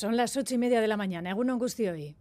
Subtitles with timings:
[0.00, 1.28] Son las ocho y media de la mañana.
[1.28, 2.16] ¿Algún angustio hoy?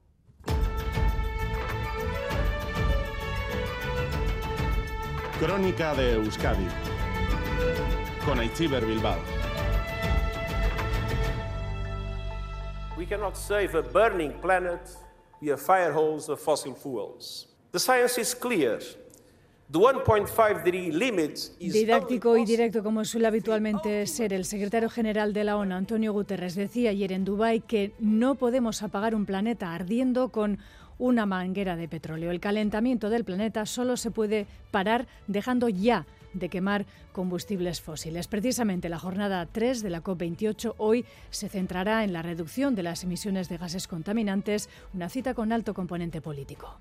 [5.39, 6.68] Crónica de Euskadi
[8.26, 9.18] con Aichiber Bilbao.
[12.97, 14.82] We cannot save a burning planet
[15.40, 17.48] via fire holes of fossil fuels.
[17.71, 18.82] The science is clear.
[21.59, 26.55] Didáctico y directo como suele habitualmente ser el secretario general de la ONU, Antonio Guterres,
[26.55, 30.57] decía ayer en Dubái que no podemos apagar un planeta ardiendo con
[30.97, 32.32] una manguera de petróleo.
[32.32, 38.28] El calentamiento del planeta solo se puede parar dejando ya de quemar combustibles fósiles.
[38.28, 43.04] Precisamente la jornada 3 de la COP28 hoy se centrará en la reducción de las
[43.04, 46.76] emisiones de gases contaminantes, una cita con alto componente político.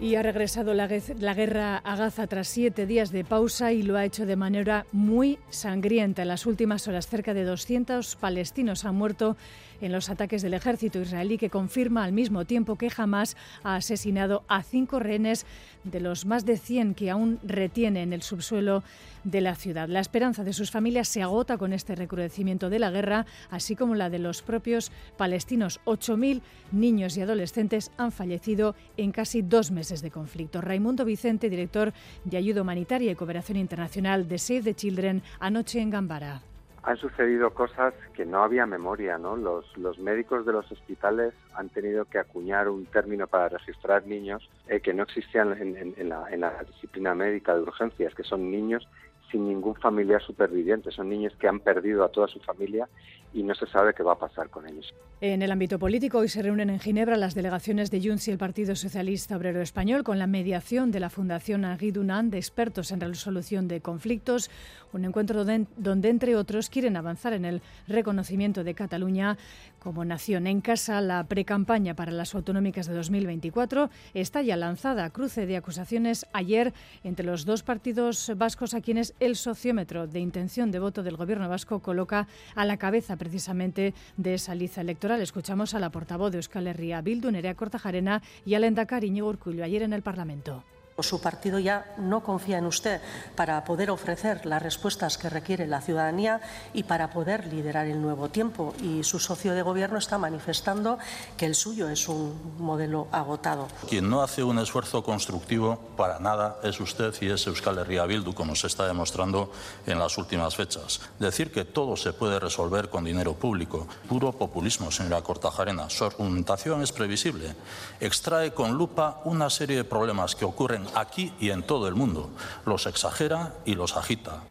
[0.00, 0.88] Y ha regresado la,
[1.18, 4.86] la, guerra a Gaza tras siete días de pausa y lo ha hecho de manera
[4.92, 6.22] muy sangrienta.
[6.22, 9.36] En las últimas horas, cerca de 200 palestinos han muerto
[9.80, 14.44] en los ataques del ejército israelí, que confirma al mismo tiempo que Hamas ha asesinado
[14.48, 15.46] a cinco rehenes
[15.84, 18.82] de los más de 100 que aún retiene en el subsuelo
[19.24, 19.88] de la ciudad.
[19.88, 23.94] La esperanza de sus familias se agota con este recrudecimiento de la guerra, así como
[23.94, 25.80] la de los propios palestinos.
[25.84, 26.40] 8.000
[26.72, 30.60] niños y adolescentes han fallecido en casi dos meses de conflicto.
[30.60, 31.92] Raimundo Vicente, director
[32.24, 36.47] de Ayuda Humanitaria y Cooperación Internacional de Save the Children, anoche en Gambara
[36.82, 39.36] han sucedido cosas que no había memoria, ¿no?
[39.36, 44.48] Los, los médicos de los hospitales han tenido que acuñar un término para registrar niños
[44.68, 48.86] eh, que no existían en, la, en la disciplina médica de urgencias, que son niños
[49.30, 50.90] sin ningún familiar superviviente.
[50.90, 52.88] Son niños que han perdido a toda su familia
[53.32, 54.94] y no se sabe qué va a pasar con ellos.
[55.20, 58.38] En el ámbito político, hoy se reúnen en Ginebra las delegaciones de Junts y el
[58.38, 63.00] Partido Socialista Obrero Español con la mediación de la Fundación Henri Dunant de expertos en
[63.00, 64.50] resolución de conflictos,
[64.92, 69.36] un encuentro donde, entre otros, quieren avanzar en el reconocimiento de Cataluña
[69.78, 70.46] como nación.
[70.46, 75.10] En casa, la precampaña para las autonómicas de 2024 está ya lanzada.
[75.10, 76.72] Cruce de acusaciones ayer
[77.04, 81.48] entre los dos partidos vascos a quienes el sociómetro de intención de voto del Gobierno
[81.48, 85.20] vasco coloca a la cabeza precisamente de esa liza electoral.
[85.20, 89.64] Escuchamos a la portavoz de Euskal Herria, Bildu, Nerea Cortajarena, y al Endacari Iñigo Urcullo
[89.64, 90.64] ayer en el Parlamento
[91.02, 93.00] su partido ya no confía en usted
[93.36, 96.40] para poder ofrecer las respuestas que requiere la ciudadanía
[96.72, 98.74] y para poder liderar el nuevo tiempo.
[98.82, 100.98] Y su socio de gobierno está manifestando
[101.36, 103.68] que el suyo es un modelo agotado.
[103.88, 108.34] Quien no hace un esfuerzo constructivo para nada es usted y es Euskal Herria Bildu,
[108.34, 109.52] como se está demostrando
[109.86, 111.00] en las últimas fechas.
[111.18, 115.90] Decir que todo se puede resolver con dinero público, puro populismo, señora Cortajarena.
[115.90, 117.54] Su argumentación es previsible.
[118.00, 122.30] Extrae con lupa una serie de problemas que ocurren aquí y en todo el mundo.
[122.64, 124.42] Los exagera y los agita.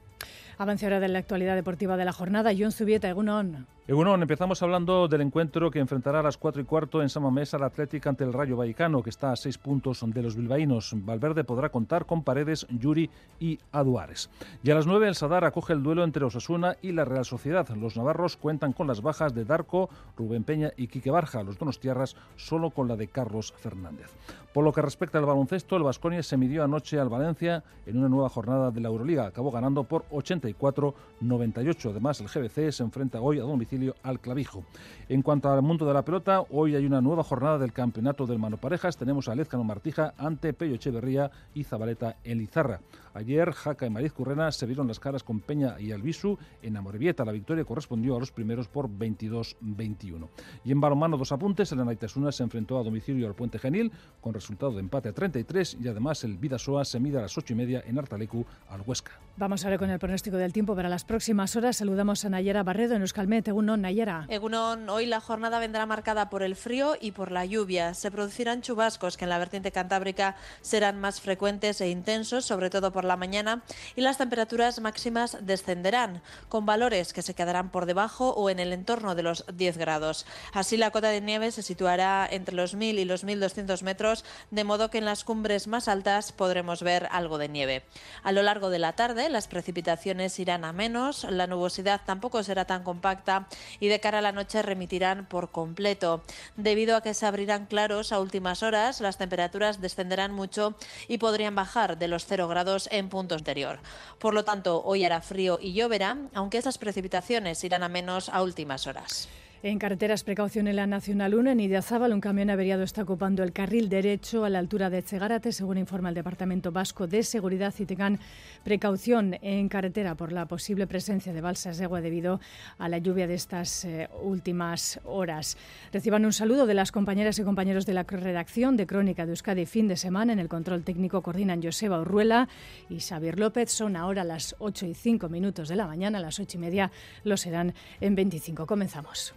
[0.59, 2.51] Avance ahora de la actualidad deportiva de la jornada.
[2.57, 3.67] John Zubieta, Egunon.
[3.87, 7.63] Egunon, empezamos hablando del encuentro que enfrentará a las 4 y cuarto en Samamés al
[7.63, 10.91] Atlético ante el Rayo Vallecano, que está a 6 puntos de los bilbaínos.
[10.93, 13.09] Valverde podrá contar con Paredes, Yuri
[13.39, 14.29] y Aduares.
[14.63, 17.69] Y a las 9 el Sadar acoge el duelo entre Osasuna y la Real Sociedad.
[17.69, 21.43] Los navarros cuentan con las bajas de Darco, Rubén Peña y Quique Barja.
[21.43, 24.11] Los donostiarras solo con la de Carlos Fernández.
[24.57, 28.09] Por lo que respecta al baloncesto, el Vasconia se midió anoche al Valencia en una
[28.09, 29.27] nueva jornada de la Euroliga.
[29.27, 31.91] Acabó ganando por 84-98.
[31.91, 34.63] Además, el GBC se enfrenta hoy a domicilio al clavijo.
[35.09, 38.39] En cuanto al mundo de la pelota, hoy hay una nueva jornada del campeonato del
[38.39, 38.97] Mano Parejas.
[38.97, 42.79] Tenemos a Lezcano Martija ante Pello Echeverría y Zabaleta en Lizarra.
[43.13, 46.37] Ayer, Jaca y Mariz Currena se vieron las caras con Peña y Albisu.
[46.61, 50.27] En Amorebieta la victoria correspondió a los primeros por 22-21.
[50.63, 51.71] Y en balonmano, dos apuntes.
[51.71, 53.91] El Anaitasuna se enfrentó a domicilio al Puente Genil
[54.21, 57.51] con resultado de empate a 33 y además el Vidasoa se mide a las 8
[57.51, 59.11] y media en Artalecu al Huesca.
[59.35, 61.77] Vamos a ver con el pronóstico del tiempo para las próximas horas.
[61.77, 63.47] Saludamos a Nayara Barredo en Euskalmet.
[63.47, 64.25] Egunon, Nayara.
[64.29, 67.93] Egunon, hoy la jornada vendrá marcada por el frío y por la lluvia.
[67.93, 72.91] Se producirán chubascos que en la vertiente cantábrica serán más frecuentes e intensos, sobre todo
[72.91, 73.63] por la mañana,
[73.95, 78.73] y las temperaturas máximas descenderán, con valores que se quedarán por debajo o en el
[78.73, 80.25] entorno de los 10 grados.
[80.53, 84.63] Así la cota de nieve se situará entre los 1.000 y los 1.200 metros, de
[84.63, 87.83] modo que en las cumbres más altas podremos ver algo de nieve.
[88.23, 92.65] A lo largo de la tarde, las precipitaciones irán a menos, la nubosidad tampoco será
[92.65, 93.47] tan compacta
[93.79, 96.23] y de cara a la noche remitirán por completo.
[96.55, 100.75] Debido a que se abrirán claros a últimas horas, las temperaturas descenderán mucho
[101.07, 103.79] y podrían bajar de los 0 grados en punto anterior.
[104.19, 108.41] Por lo tanto, hoy hará frío y lloverá, aunque esas precipitaciones irán a menos a
[108.41, 109.27] últimas horas.
[109.67, 113.51] En carreteras, precaución en la Nacional 1, en Idiazábal, un camión averiado está ocupando el
[113.51, 117.85] carril derecho a la altura de Chegarate, según informa el Departamento Vasco de Seguridad, y
[117.85, 118.17] tengan
[118.63, 122.39] precaución en carretera por la posible presencia de balsas de agua debido
[122.77, 125.57] a la lluvia de estas eh, últimas horas.
[125.91, 129.65] Reciban un saludo de las compañeras y compañeros de la redacción de Crónica de Euskadi
[129.65, 130.31] fin de semana.
[130.31, 132.47] En el control técnico coordinan Joseba Urruela
[132.89, 133.69] y Xavier López.
[133.69, 136.91] Son ahora las 8 y 5 minutos de la mañana, las 8 y media
[137.25, 138.65] lo serán en 25.
[138.65, 139.35] Comenzamos.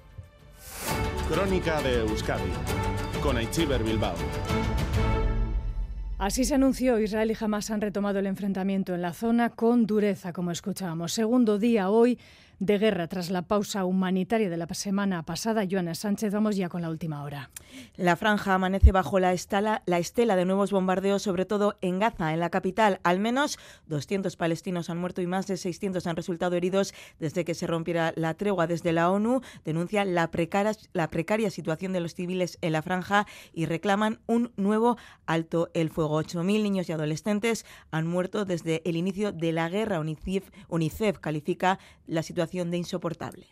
[1.29, 2.50] Crónica de Euskadi
[3.23, 4.15] con Aichiber Bilbao.
[6.19, 10.35] Así se anunció, Israel y Hamas han retomado el enfrentamiento en la zona con dureza,
[10.35, 11.15] como escuchábamos.
[11.15, 12.19] Segundo día hoy
[12.61, 15.65] de guerra tras la pausa humanitaria de la semana pasada.
[15.69, 17.51] Joana Sánchez, vamos ya con la última hora.
[17.97, 22.35] La franja amanece bajo la estela, la estela de nuevos bombardeos, sobre todo en Gaza,
[22.35, 23.01] en la capital.
[23.03, 27.55] Al menos 200 palestinos han muerto y más de 600 han resultado heridos desde que
[27.55, 28.67] se rompiera la tregua.
[28.67, 29.41] Desde la ONU
[30.31, 35.71] precaria, la precaria situación de los civiles en la franja y reclaman un nuevo alto
[35.73, 36.23] el fuego.
[36.23, 39.99] 8.000 niños y adolescentes han muerto desde el inicio de la guerra.
[39.99, 43.47] UNICEF, UNICEF califica la situación de insoportable.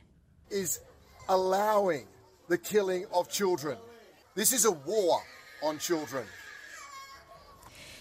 [0.51, 0.81] Is
[1.29, 2.07] allowing
[2.49, 3.79] the killing of children.
[4.35, 5.21] This is a war
[5.63, 6.25] on children.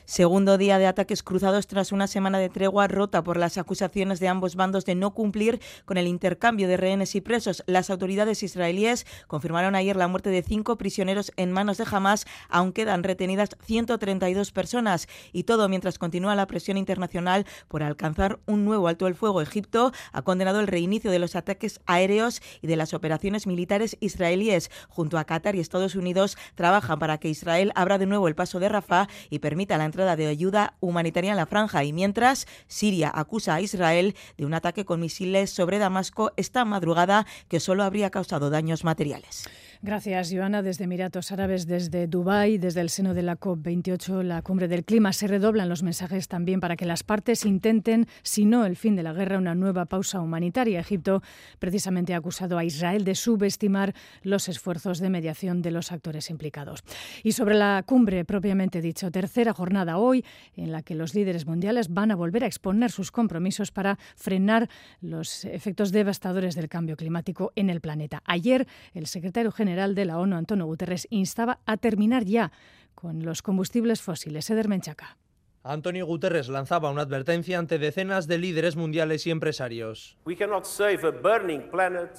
[0.09, 4.29] Segundo día de ataques cruzados tras una semana de tregua rota por las acusaciones de
[4.29, 7.61] ambos bandos de no cumplir con el intercambio de rehenes y presos.
[7.67, 12.71] Las autoridades israelíes confirmaron ayer la muerte de cinco prisioneros en manos de Hamas, aún
[12.71, 15.09] quedan retenidas 132 personas.
[15.33, 19.41] Y todo mientras continúa la presión internacional por alcanzar un nuevo alto el fuego.
[19.41, 24.71] Egipto ha condenado el reinicio de los ataques aéreos y de las operaciones militares israelíes.
[24.87, 28.61] Junto a Qatar y Estados Unidos trabajan para que Israel abra de nuevo el paso
[28.61, 33.11] de Rafah y permita la entrada de ayuda humanitaria en la franja y mientras Siria
[33.11, 38.11] acusa a Israel de un ataque con misiles sobre Damasco esta madrugada que solo habría
[38.11, 39.49] causado daños materiales.
[39.83, 40.63] Gracias, Joana.
[40.63, 45.13] Desde Emiratos Árabes, desde Dubái, desde el seno de la COP28, la cumbre del clima,
[45.13, 49.03] se redoblan los mensajes también para que las partes intenten, si no el fin de
[49.03, 50.79] la guerra, una nueva pausa humanitaria.
[50.79, 51.21] Egipto
[51.59, 53.93] precisamente ha acusado a Israel de subestimar
[54.23, 56.83] los esfuerzos de mediación de los actores implicados.
[57.21, 60.25] Y sobre la cumbre propiamente dicho, tercera jornada hoy
[60.55, 64.69] en la que los líderes mundiales van a volver a exponer sus compromisos para frenar
[65.01, 68.23] los efectos devastadores del cambio climático en el planeta.
[68.25, 72.53] Ayer, el secretario general general de la ONU, Antonio Guterres, instaba a terminar ya
[72.95, 74.49] con los combustibles fósiles.
[74.49, 75.17] Eder Menchaca.
[75.63, 80.17] Antonio Guterres lanzaba una advertencia ante decenas de líderes mundiales y empresarios.
[80.25, 82.11] We cannot save a burning planet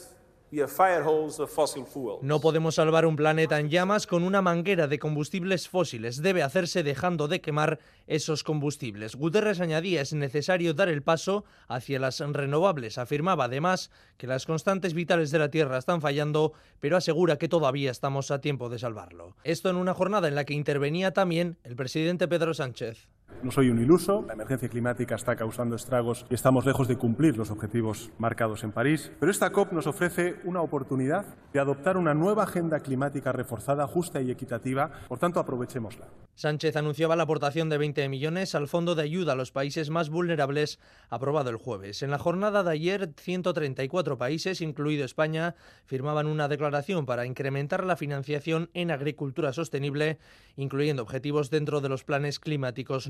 [2.22, 6.22] no podemos salvar un planeta en llamas con una manguera de combustibles fósiles.
[6.22, 9.16] Debe hacerse dejando de quemar esos combustibles.
[9.16, 12.98] Guterres añadía es necesario dar el paso hacia las renovables.
[12.98, 17.90] Afirmaba además que las constantes vitales de la Tierra están fallando, pero asegura que todavía
[17.90, 19.36] estamos a tiempo de salvarlo.
[19.44, 23.08] Esto en una jornada en la que intervenía también el presidente Pedro Sánchez.
[23.40, 27.36] No soy un iluso, la emergencia climática está causando estragos y estamos lejos de cumplir
[27.36, 32.14] los objetivos marcados en París, pero esta COP nos ofrece una oportunidad de adoptar una
[32.14, 36.08] nueva agenda climática reforzada, justa y equitativa, por tanto aprovechémosla.
[36.34, 40.08] Sánchez anunciaba la aportación de 20 millones al Fondo de Ayuda a los Países más
[40.08, 42.02] vulnerables aprobado el jueves.
[42.02, 45.54] En la jornada de ayer, 134 países, incluido España,
[45.84, 50.19] firmaban una declaración para incrementar la financiación en agricultura sostenible,
[50.56, 53.08] incluyendo objetivos dentro de los planes climáticos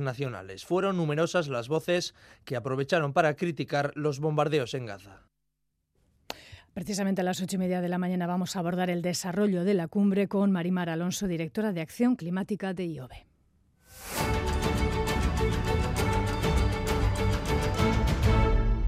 [0.65, 2.15] fueron numerosas las voces
[2.45, 5.23] que aprovecharon para criticar los bombardeos en Gaza.
[6.75, 9.75] Precisamente a las ocho y media de la mañana vamos a abordar el desarrollo de
[9.75, 13.27] la cumbre con Marimar Alonso, directora de Acción Climática de IOBE.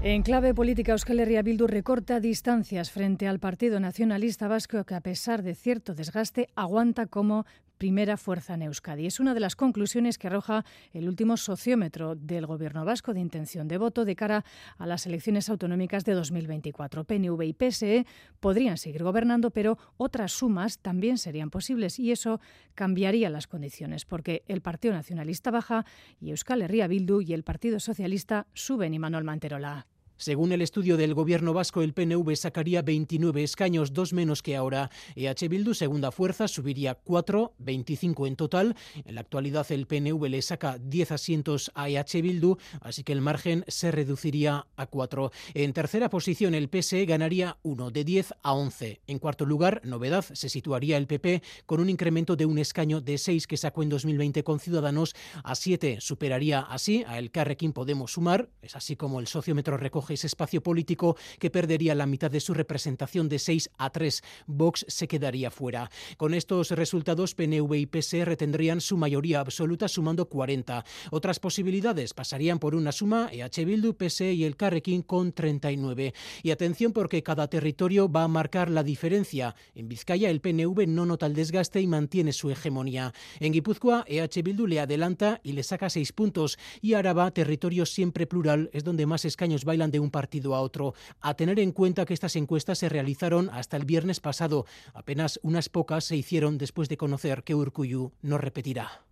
[0.03, 5.01] En clave política, Euskal Herria Bildu recorta distancias frente al Partido Nacionalista Vasco, que a
[5.01, 7.45] pesar de cierto desgaste aguanta como
[7.81, 9.07] primera fuerza en Euskadi.
[9.07, 13.67] Es una de las conclusiones que arroja el último sociómetro del Gobierno vasco de intención
[13.67, 14.45] de voto de cara
[14.77, 17.05] a las elecciones autonómicas de 2024.
[17.05, 18.05] PNV y PSE
[18.39, 22.39] podrían seguir gobernando, pero otras sumas también serían posibles y eso
[22.75, 25.83] cambiaría las condiciones, porque el Partido Nacionalista baja
[26.19, 29.87] y Euskal Herria Bildu y el Partido Socialista suben y Manuel Manterola.
[30.21, 34.91] Según el estudio del gobierno vasco, el PNV sacaría 29 escaños, dos menos que ahora.
[35.15, 38.75] EH Bildu, segunda fuerza, subiría 4, 25 en total.
[39.03, 43.21] En la actualidad, el PNV le saca 10 asientos a EH Bildu, así que el
[43.21, 45.31] margen se reduciría a 4.
[45.55, 49.01] En tercera posición, el PSE ganaría 1, de 10 a 11.
[49.07, 53.17] En cuarto lugar, novedad, se situaría el PP con un incremento de un escaño de
[53.17, 55.97] 6 que sacó en 2020 con Ciudadanos a 7.
[55.99, 60.61] Superaría así a el Carrequín Podemos Sumar, es así como el sociómetro recoge ese espacio
[60.61, 64.21] político que perdería la mitad de su representación de 6 a 3.
[64.47, 65.89] Vox se quedaría fuera.
[66.17, 70.83] Con estos resultados, PNV y PS retendrían su mayoría absoluta sumando 40.
[71.11, 76.13] Otras posibilidades pasarían por una suma EH Bildu, PSE y el Carrequín con 39.
[76.43, 79.55] Y atención porque cada territorio va a marcar la diferencia.
[79.75, 83.13] En Vizcaya el PNV no nota el desgaste y mantiene su hegemonía.
[83.39, 86.57] En Guipúzcoa EH Bildu le adelanta y le saca seis puntos.
[86.81, 90.93] Y Araba, territorio siempre plural, es donde más escaños bailan de un partido a otro.
[91.19, 94.65] A tener en cuenta que estas encuestas se realizaron hasta el viernes pasado.
[94.93, 99.03] Apenas unas pocas se hicieron después de conocer que Urcuyu no repetirá.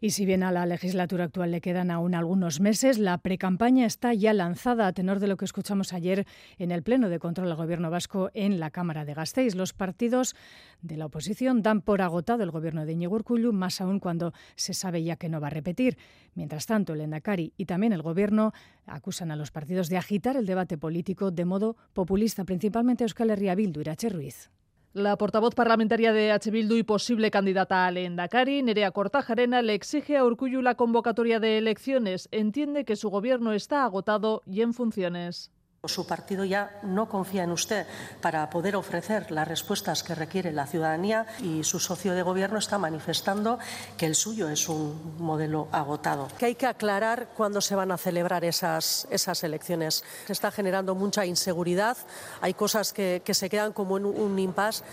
[0.00, 4.12] Y si bien a la legislatura actual le quedan aún algunos meses, la precampaña está
[4.12, 6.26] ya lanzada a tenor de lo que escuchamos ayer
[6.58, 9.54] en el Pleno de Control al Gobierno Vasco en la Cámara de Gasteiz.
[9.54, 10.34] Los partidos
[10.82, 14.74] de la oposición dan por agotado el gobierno de Íñigo Urkullu, más aún cuando se
[14.74, 15.96] sabe ya que no va a repetir.
[16.34, 18.52] Mientras tanto, el Endacari y también el Gobierno
[18.86, 23.54] acusan a los partidos de agitar el debate político de modo populista, principalmente Euskal Herria
[23.54, 24.50] Bildu, Irache Ruiz.
[24.94, 26.52] La portavoz parlamentaria de H.
[26.52, 31.58] Bildu y posible candidata al Endacari, Nerea Cortajarena, le exige a Urcullu la convocatoria de
[31.58, 32.28] elecciones.
[32.30, 35.50] Entiende que su gobierno está agotado y en funciones.
[35.86, 37.86] Su partido ya no confía en usted
[38.20, 42.78] para poder ofrecer las respuestas que requiere la ciudadanía y su socio de gobierno está
[42.78, 43.58] manifestando
[43.96, 46.28] que el suyo es un modelo agotado.
[46.38, 50.04] Que hay que aclarar cuándo se van a celebrar esas, esas elecciones.
[50.26, 51.96] Se está generando mucha inseguridad,
[52.40, 54.84] hay cosas que, que se quedan como en un impasse.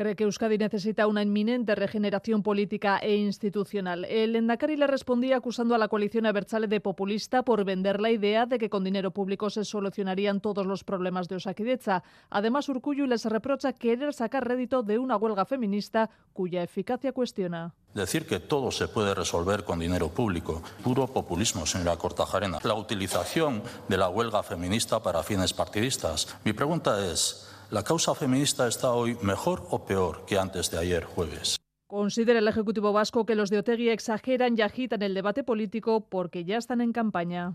[0.00, 4.06] Cree que Euskadi necesita una inminente regeneración política e institucional.
[4.06, 8.46] El Endacari le respondía acusando a la coalición Abertzale de populista por vender la idea
[8.46, 12.02] de que con dinero público se solucionarían todos los problemas de Osakidecha.
[12.30, 17.74] Además, Urcuyu les reprocha querer sacar rédito de una huelga feminista cuya eficacia cuestiona.
[17.92, 22.60] Decir que todo se puede resolver con dinero público, puro populismo, señora Cortajarena.
[22.62, 26.38] La utilización de la huelga feminista para fines partidistas.
[26.42, 31.04] Mi pregunta es, ¿La causa feminista está hoy mejor o peor que antes de ayer
[31.04, 31.56] jueves?
[31.86, 36.44] Considera el Ejecutivo Vasco que los de Otegui exageran y agitan el debate político porque
[36.44, 37.54] ya están en campaña.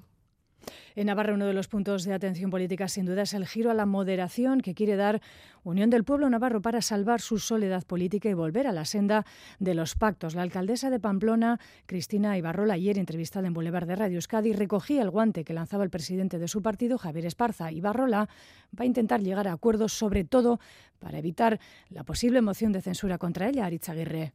[0.96, 3.74] En Navarra, uno de los puntos de atención política, sin duda, es el giro a
[3.74, 5.22] la moderación que quiere dar
[5.64, 9.26] Unión del Pueblo Navarro para salvar su soledad política y volver a la senda
[9.60, 10.36] de los pactos.
[10.36, 15.10] La alcaldesa de Pamplona, Cristina Ibarrola, ayer entrevistada en Boulevard de Radio Euskadi, recogía el
[15.10, 17.72] guante que lanzaba el presidente de su partido, Javier Esparza.
[17.72, 18.30] Ibarrola
[18.80, 20.60] va a intentar llegar a acuerdos, sobre todo
[21.00, 24.34] para evitar la posible moción de censura contra ella, Aritz Aguirre.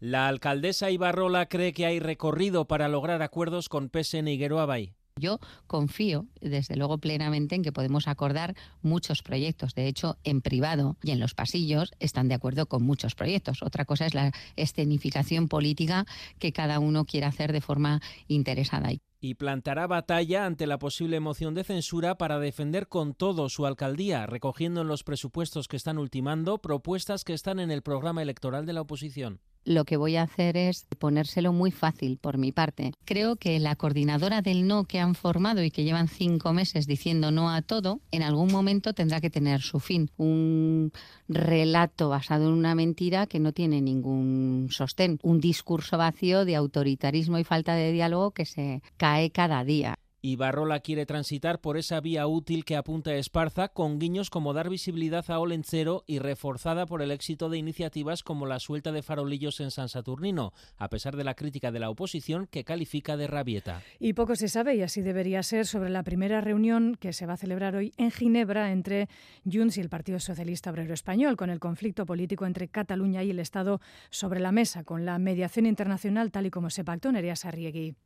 [0.00, 4.94] La alcaldesa Ibarrola cree que hay recorrido para lograr acuerdos con PSN y Gueroabay.
[5.20, 9.74] Yo confío, desde luego, plenamente en que podemos acordar muchos proyectos.
[9.74, 13.62] De hecho, en privado y en los pasillos están de acuerdo con muchos proyectos.
[13.62, 16.06] Otra cosa es la escenificación política
[16.38, 18.90] que cada uno quiere hacer de forma interesada.
[19.20, 24.26] Y plantará batalla ante la posible moción de censura para defender con todo su alcaldía,
[24.26, 28.72] recogiendo en los presupuestos que están ultimando propuestas que están en el programa electoral de
[28.72, 32.92] la oposición lo que voy a hacer es ponérselo muy fácil por mi parte.
[33.04, 37.30] Creo que la coordinadora del no que han formado y que llevan cinco meses diciendo
[37.30, 40.10] no a todo, en algún momento tendrá que tener su fin.
[40.16, 40.92] Un
[41.28, 45.18] relato basado en una mentira que no tiene ningún sostén.
[45.22, 50.36] Un discurso vacío de autoritarismo y falta de diálogo que se cae cada día y
[50.36, 55.28] Barrola quiere transitar por esa vía útil que apunta Esparza, con guiños como dar visibilidad
[55.28, 59.72] a Olencero y reforzada por el éxito de iniciativas como la suelta de farolillos en
[59.72, 63.82] San Saturnino, a pesar de la crítica de la oposición que califica de rabieta.
[63.98, 67.32] Y poco se sabe, y así debería ser, sobre la primera reunión que se va
[67.32, 69.08] a celebrar hoy en Ginebra entre
[69.50, 73.40] Junts y el Partido Socialista Obrero Español, con el conflicto político entre Cataluña y el
[73.40, 77.34] Estado sobre la mesa, con la mediación internacional tal y como se pactó en Eria
[77.34, 77.96] Sarriegui.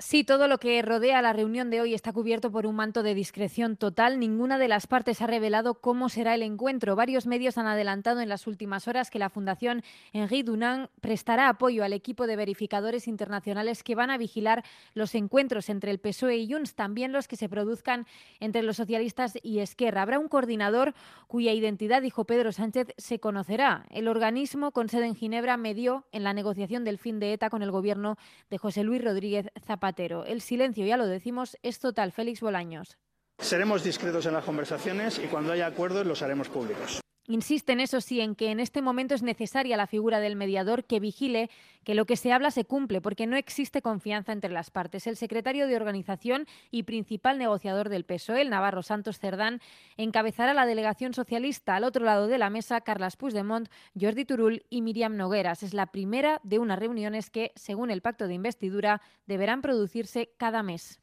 [0.00, 3.14] Sí, todo lo que rodea la reunión de hoy está cubierto por un manto de
[3.14, 4.18] discreción total.
[4.18, 6.96] Ninguna de las partes ha revelado cómo será el encuentro.
[6.96, 11.84] Varios medios han adelantado en las últimas horas que la Fundación Henri Dunant prestará apoyo
[11.84, 16.52] al equipo de verificadores internacionales que van a vigilar los encuentros entre el PSOE y
[16.52, 18.04] Junts, también los que se produzcan
[18.40, 20.02] entre los socialistas y Esquerra.
[20.02, 20.94] Habrá un coordinador
[21.28, 23.86] cuya identidad, dijo Pedro Sánchez, se conocerá.
[23.90, 27.62] El organismo con sede en Ginebra medió en la negociación del fin de ETA con
[27.62, 28.16] el gobierno
[28.50, 29.50] de José Luis Rodríguez
[29.84, 30.24] Zapatero.
[30.24, 32.10] El silencio, ya lo decimos, es total.
[32.10, 32.96] Félix Bolaños.
[33.38, 37.00] Seremos discretos en las conversaciones y cuando haya acuerdos los haremos públicos.
[37.26, 41.00] Insisten, eso sí, en que en este momento es necesaria la figura del mediador que
[41.00, 41.48] vigile
[41.82, 45.06] que lo que se habla se cumple, porque no existe confianza entre las partes.
[45.06, 49.60] El secretario de Organización y principal negociador del PSOE, el Navarro Santos Cerdán,
[49.96, 51.76] encabezará la delegación socialista.
[51.76, 55.62] Al otro lado de la mesa, Carlas Puigdemont, Jordi Turul y Miriam Nogueras.
[55.62, 60.62] Es la primera de unas reuniones que, según el pacto de investidura, deberán producirse cada
[60.62, 61.00] mes.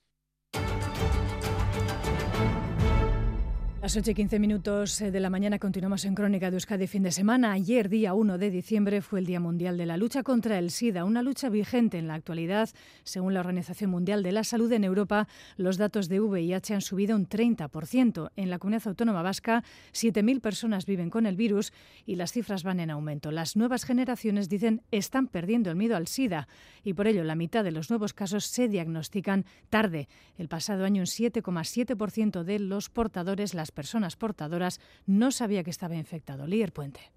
[3.81, 7.01] Las 8 y 15 minutos eh, de la mañana continuamos en Crónica de Euskadi fin
[7.01, 7.51] de semana.
[7.51, 11.03] Ayer, día 1 de diciembre, fue el Día Mundial de la Lucha contra el SIDA,
[11.03, 12.69] una lucha vigente en la actualidad.
[13.03, 17.15] Según la Organización Mundial de la Salud en Europa, los datos de VIH han subido
[17.15, 18.29] un 30%.
[18.35, 21.73] En la comunidad autónoma vasca, 7.000 personas viven con el virus
[22.05, 23.31] y las cifras van en aumento.
[23.31, 26.47] Las nuevas generaciones, dicen, están perdiendo el miedo al SIDA
[26.83, 30.07] y por ello la mitad de los nuevos casos se diagnostican tarde.
[30.37, 35.95] El pasado año, un 7,7% de los portadores, las personas portadoras no sabía que estaba
[35.95, 36.47] infectado.
[36.47, 37.11] Líder Puente.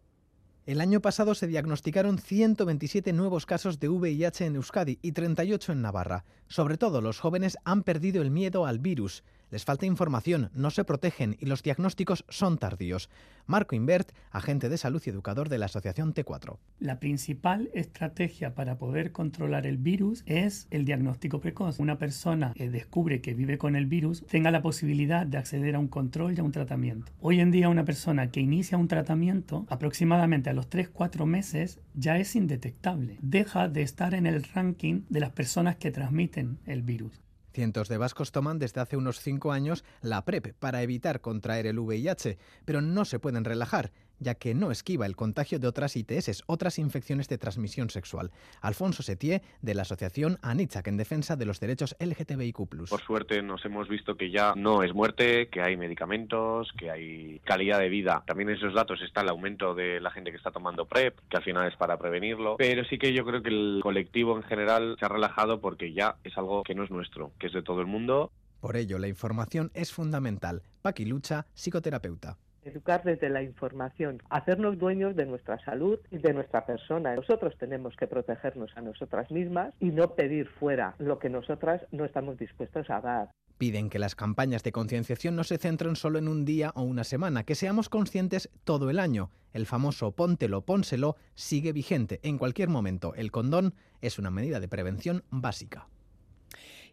[0.66, 5.82] El año pasado se diagnosticaron 127 nuevos casos de VIH en Euskadi y 38 en
[5.82, 6.24] Navarra.
[6.48, 9.24] Sobre todo los jóvenes han perdido el miedo al virus.
[9.54, 13.08] Les falta información, no se protegen y los diagnósticos son tardíos.
[13.46, 16.58] Marco Invert, agente de salud y educador de la Asociación T4.
[16.80, 21.78] La principal estrategia para poder controlar el virus es el diagnóstico precoz.
[21.78, 25.78] Una persona que descubre que vive con el virus tenga la posibilidad de acceder a
[25.78, 27.12] un control y a un tratamiento.
[27.20, 32.18] Hoy en día una persona que inicia un tratamiento aproximadamente a los 3-4 meses ya
[32.18, 33.18] es indetectable.
[33.22, 37.23] Deja de estar en el ranking de las personas que transmiten el virus.
[37.54, 41.78] Cientos de vascos toman desde hace unos cinco años la PrEP para evitar contraer el
[41.78, 46.44] VIH, pero no se pueden relajar ya que no esquiva el contagio de otras ITS,
[46.46, 48.30] otras infecciones de transmisión sexual.
[48.60, 52.88] Alfonso Setier, de la asociación Anitzak, en defensa de los derechos LGTBIQ+.
[52.88, 57.40] Por suerte nos hemos visto que ya no es muerte, que hay medicamentos, que hay
[57.40, 58.22] calidad de vida.
[58.26, 61.36] También en esos datos está el aumento de la gente que está tomando PrEP, que
[61.36, 62.56] al final es para prevenirlo.
[62.56, 66.16] Pero sí que yo creo que el colectivo en general se ha relajado porque ya
[66.24, 68.30] es algo que no es nuestro, que es de todo el mundo.
[68.60, 70.62] Por ello, la información es fundamental.
[70.80, 76.66] Paqui Lucha, psicoterapeuta educar desde la información, hacernos dueños de nuestra salud y de nuestra
[76.66, 77.14] persona.
[77.14, 82.04] Nosotros tenemos que protegernos a nosotras mismas y no pedir fuera lo que nosotras no
[82.04, 83.30] estamos dispuestos a dar.
[83.58, 87.04] Piden que las campañas de concienciación no se centren solo en un día o una
[87.04, 89.30] semana, que seamos conscientes todo el año.
[89.52, 93.14] El famoso póntelo, pónselo sigue vigente en cualquier momento.
[93.14, 95.86] El condón es una medida de prevención básica.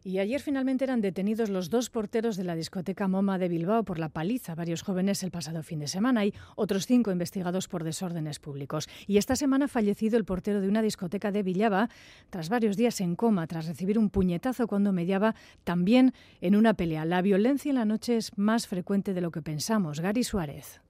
[0.03, 3.99] Y ayer finalmente eran detenidos los dos porteros de la discoteca MoMA de Bilbao por
[3.99, 8.39] la paliza varios jóvenes el pasado fin de semana y otros cinco investigados por desórdenes
[8.39, 8.89] públicos.
[9.05, 11.89] Y esta semana ha fallecido el portero de una discoteca de Villaba
[12.31, 17.05] tras varios días en coma, tras recibir un puñetazo cuando mediaba también en una pelea.
[17.05, 19.99] La violencia en la noche es más frecuente de lo que pensamos.
[19.99, 20.81] Gary Suárez.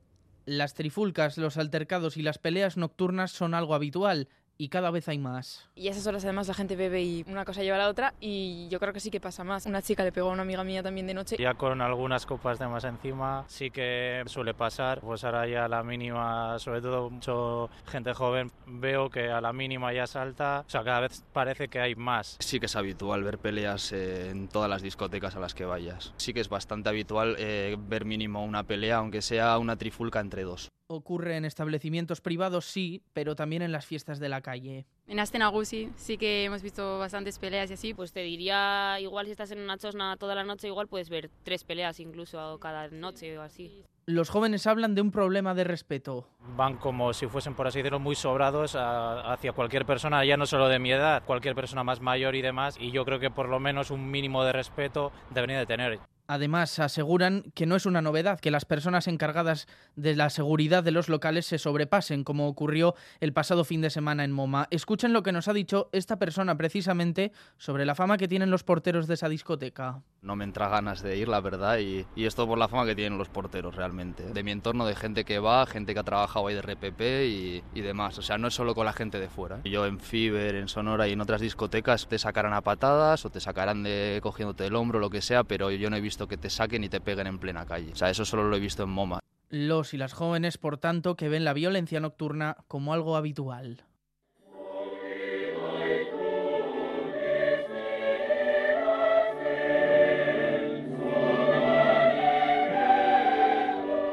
[0.45, 4.27] Las trifulcas, los altercados y las peleas nocturnas son algo habitual
[4.61, 5.67] y cada vez hay más.
[5.73, 8.13] Y a esas horas además la gente bebe y una cosa lleva a la otra
[8.19, 9.65] y yo creo que sí que pasa más.
[9.65, 11.35] Una chica le pegó a una amiga mía también de noche.
[11.39, 15.67] Ya con algunas copas de más encima sí que suele pasar, pues ahora ya a
[15.67, 20.69] la mínima, sobre todo mucho gente joven, veo que a la mínima ya salta, o
[20.69, 22.37] sea, cada vez parece que hay más.
[22.39, 26.13] Sí que es habitual ver peleas en todas las discotecas a las que vayas.
[26.17, 30.43] Sí que es bastante habitual eh, ver mínimo una pelea, aunque sea una trifulca entre
[30.43, 30.69] dos.
[30.93, 34.85] Ocurre en establecimientos privados, sí, pero también en las fiestas de la calle.
[35.07, 37.93] En Astenagusi sí que hemos visto bastantes peleas y así.
[37.93, 41.29] Pues te diría, igual si estás en una chosna toda la noche, igual puedes ver
[41.43, 43.85] tres peleas incluso cada noche o así.
[44.05, 46.27] Los jóvenes hablan de un problema de respeto.
[46.57, 50.67] Van como si fuesen, por así decirlo, muy sobrados hacia cualquier persona, ya no solo
[50.67, 53.61] de mi edad, cualquier persona más mayor y demás, y yo creo que por lo
[53.61, 55.99] menos un mínimo de respeto deberían de tener.
[56.31, 59.67] Además, aseguran que no es una novedad que las personas encargadas
[59.97, 64.23] de la seguridad de los locales se sobrepasen, como ocurrió el pasado fin de semana
[64.23, 64.69] en MoMA.
[64.71, 68.63] Escuchen lo que nos ha dicho esta persona precisamente sobre la fama que tienen los
[68.63, 70.03] porteros de esa discoteca.
[70.23, 73.17] No me entra ganas de ir, la verdad, y, esto por la fama que tienen
[73.17, 74.21] los porteros realmente.
[74.21, 77.63] De mi entorno, de gente que va, gente que ha trabajado ahí de RPP y,
[77.73, 78.19] y demás.
[78.19, 79.61] O sea, no es solo con la gente de fuera.
[79.63, 83.39] Yo en Fiber, en Sonora y en otras discotecas te sacarán a patadas o te
[83.39, 86.51] sacarán de cogiéndote el hombro, lo que sea, pero yo no he visto que te
[86.51, 87.91] saquen y te peguen en plena calle.
[87.91, 89.21] O sea, eso solo lo he visto en MoMA.
[89.49, 93.85] Los y las jóvenes, por tanto, que ven la violencia nocturna como algo habitual.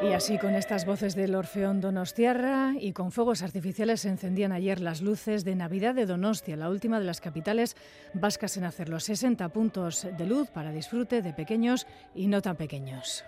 [0.08, 4.80] Y así con estas voces del Orfeón Donostiarra y con fuegos artificiales se encendían ayer
[4.80, 7.76] las luces de Navidad de Donostia, la última de las capitales
[8.14, 9.00] vascas en hacerlo.
[9.00, 13.22] 60 puntos de luz para disfrute de pequeños y no tan pequeños.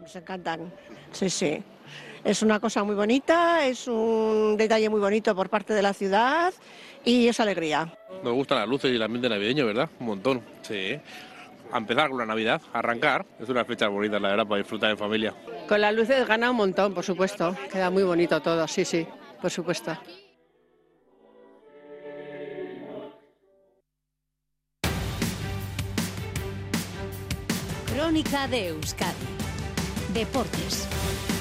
[0.00, 0.72] Nos encantan,
[1.12, 1.62] sí, sí.
[2.24, 6.52] Es una cosa muy bonita, es un detalle muy bonito por parte de la ciudad
[7.04, 7.96] y es alegría.
[8.24, 9.88] Nos gustan las luces y el ambiente navideño, ¿verdad?
[10.00, 10.98] Un montón, sí
[11.74, 13.26] a empezar con la Navidad, a arrancar.
[13.40, 15.34] Es una fecha bonita, la verdad, para disfrutar en familia.
[15.68, 17.56] Con las luces gana un montón, por supuesto.
[17.70, 19.06] Queda muy bonito todo, sí, sí,
[19.42, 19.98] por supuesto.
[27.92, 29.26] Crónica de Euskadi
[30.12, 31.33] Deportes.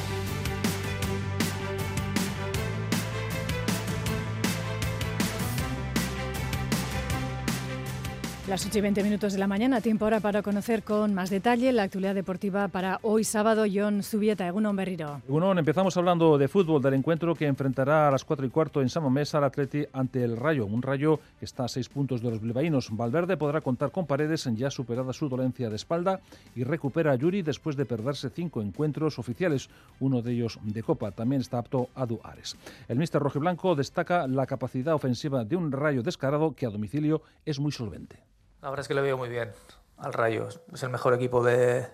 [8.54, 11.72] Las 8 y 20 minutos de la mañana, tiempo ahora para conocer con más detalle
[11.72, 13.66] la actualidad deportiva para hoy sábado.
[13.74, 15.24] John Zubieta, Egunon Berriro.
[15.28, 18.90] Egunon, empezamos hablando de fútbol, del encuentro que enfrentará a las 4 y cuarto en
[18.90, 20.68] San Mamés al Atleti ante el Rayo.
[20.68, 22.96] Un Rayo que está a 6 puntos de los bilbaínos.
[22.96, 26.22] Valverde podrá contar con Paredes ya superada su dolencia de espalda
[26.56, 29.68] y recupera a Yuri después de perderse cinco encuentros oficiales,
[30.00, 31.10] uno de ellos de Copa.
[31.10, 32.56] También está apto a Duares.
[32.88, 37.60] El míster rojiblanco destaca la capacidad ofensiva de un Rayo descarado que a domicilio es
[37.60, 38.20] muy solvente.
[38.64, 39.52] La verdad es que le veo muy bien
[39.98, 40.48] al Rayo.
[40.74, 41.86] Es el mejor equipo de.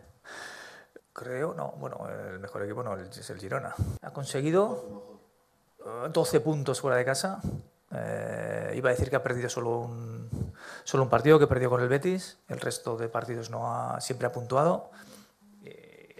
[1.13, 3.73] Creo, no, bueno, el mejor equipo no, es el Girona.
[4.03, 5.19] Ha conseguido
[6.13, 7.41] 12 eh, puntos fuera de casa.
[7.91, 10.53] Eh, iba a decir que ha perdido solo un,
[10.83, 12.37] solo un partido, que perdió con el Betis.
[12.47, 14.91] El resto de partidos no ha, siempre ha puntuado.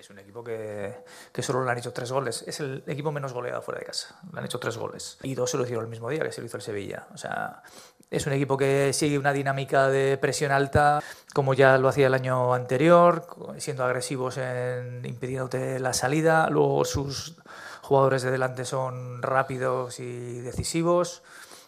[0.10, 2.44] Es un equipo que, que, solo le han hecho tres goles.
[2.48, 4.20] Es el equipo menos goleado fuera de casa.
[4.34, 5.20] Le han hecho tres goles.
[5.22, 7.08] Y dos se lo hicieron el mismo día, que se lo hizo el Sevilla.
[7.14, 7.62] O sea,
[8.10, 11.04] es un equipo que sigue una dinámica de presión alta,
[11.36, 13.28] como ya lo hacía el año anterior,
[13.60, 16.50] siendo agresivos en impidiéndote la salida.
[16.50, 17.36] Luego sus
[17.84, 21.22] jugadores de delante son rápidos y decisivos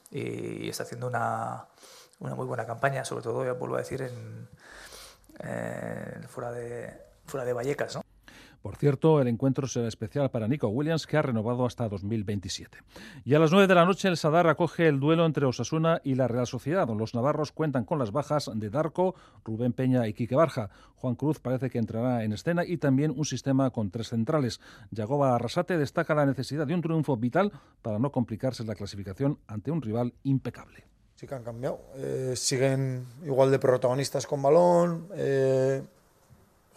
[0.10, 1.66] y está haciendo una,
[2.20, 4.50] una muy buena campaña, sobre todo, ya vuelvo a decir, en,
[6.28, 6.92] fuera, de,
[7.28, 7.96] fuera de Vallecas.
[7.96, 8.01] ¿no?
[8.62, 12.78] Por cierto, el encuentro será especial para Nico Williams, que ha renovado hasta 2027.
[13.26, 16.14] Y a las 9 de la noche el Sadar acoge el duelo entre Osasuna y
[16.14, 16.88] la Real Sociedad.
[16.90, 20.70] Los navarros cuentan con las bajas de Darko, Rubén Peña y Quique Barja.
[20.96, 24.62] Juan Cruz parece que entrará en escena y también un sistema con tres centrales.
[24.92, 29.72] Yagoba Arrasate destaca la necesidad de un triunfo vital para no complicarse la clasificación ante
[29.72, 30.84] un rival impecable.
[31.16, 31.80] Sí que han cambiado.
[31.96, 35.08] Eh, siguen igual de protagonistas con balón.
[35.16, 35.82] Eh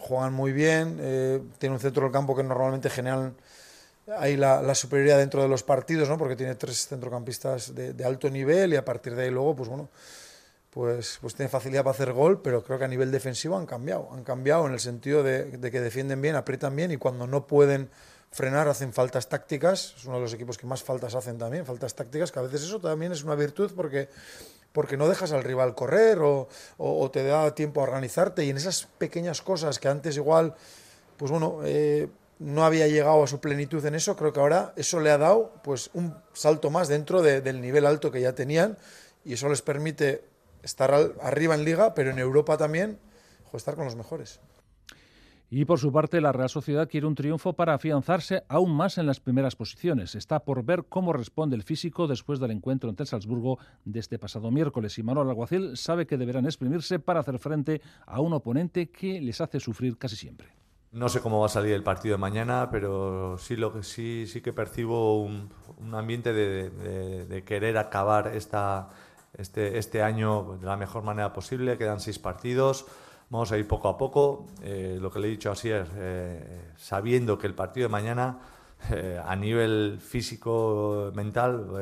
[0.04, 3.34] juegan muy bien, eh, tiene un centro del campo que normalmente generan
[4.18, 6.18] ahí la, superioridad dentro de los partidos, ¿no?
[6.18, 9.88] porque tiene tres centrocampistas de, alto nivel y a partir de ahí luego, pues bueno,
[10.70, 14.10] pues, pues tiene facilidad para hacer gol, pero creo que a nivel defensivo han cambiado,
[14.12, 17.88] han cambiado en el sentido de, que defienden bien, aprietan bien y cuando no pueden
[18.30, 21.94] frenar hacen faltas tácticas, es uno de los equipos que más faltas hacen también, faltas
[21.94, 24.08] tácticas, que a veces eso también es una virtud porque
[24.74, 26.48] porque no dejas al rival correr o,
[27.12, 30.56] te da tiempo a organizarte y en esas pequeñas cosas que antes igual,
[31.16, 32.08] pues bueno, eh,
[32.40, 35.52] no había llegado a su plenitud en eso, creo que ahora eso le ha dado
[35.62, 38.76] pues un salto más dentro del nivel alto que ya tenían
[39.24, 40.24] y eso les permite
[40.64, 42.98] estar arriba en liga, pero en Europa también,
[43.52, 44.40] estar con los mejores.
[45.56, 49.06] Y por su parte, la Real Sociedad quiere un triunfo para afianzarse aún más en
[49.06, 50.16] las primeras posiciones.
[50.16, 54.50] Está por ver cómo responde el físico después del encuentro entre Salzburgo de este pasado
[54.50, 54.98] miércoles.
[54.98, 59.40] Y Manuel Alguacil sabe que deberán exprimirse para hacer frente a un oponente que les
[59.40, 60.48] hace sufrir casi siempre.
[60.90, 64.26] No sé cómo va a salir el partido de mañana, pero sí lo que sí
[64.26, 65.50] sí que percibo un,
[65.92, 71.78] ambiente de, querer acabar este, este año de la mejor manera posible.
[71.78, 72.86] Quedan seis partidos
[73.34, 74.46] Vamos a ir poco a poco.
[74.62, 78.38] Eh, lo que le he dicho así es, eh, sabiendo que el partido de mañana,
[78.92, 81.74] eh, a nivel físico, mental,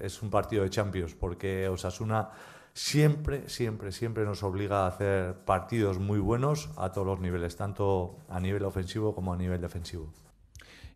[0.00, 2.30] es un partido de Champions, porque Osasuna
[2.72, 8.18] siempre, siempre, siempre nos obliga a hacer partidos muy buenos a todos los niveles, tanto
[8.28, 10.12] a nivel ofensivo como a nivel defensivo.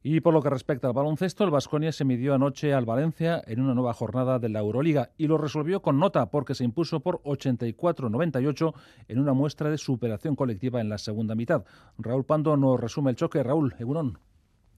[0.02, 3.60] Y por lo que respecta al baloncesto, el Vasconia se midió anoche al Valencia en
[3.60, 7.20] una nueva jornada de la Euroliga y lo resolvió con nota porque se impuso por
[7.22, 8.72] 84-98
[9.08, 11.64] en una muestra de superación colectiva en la segunda mitad.
[11.98, 13.42] Raúl Pando nos resume el choque.
[13.42, 14.18] Raúl, Egunon.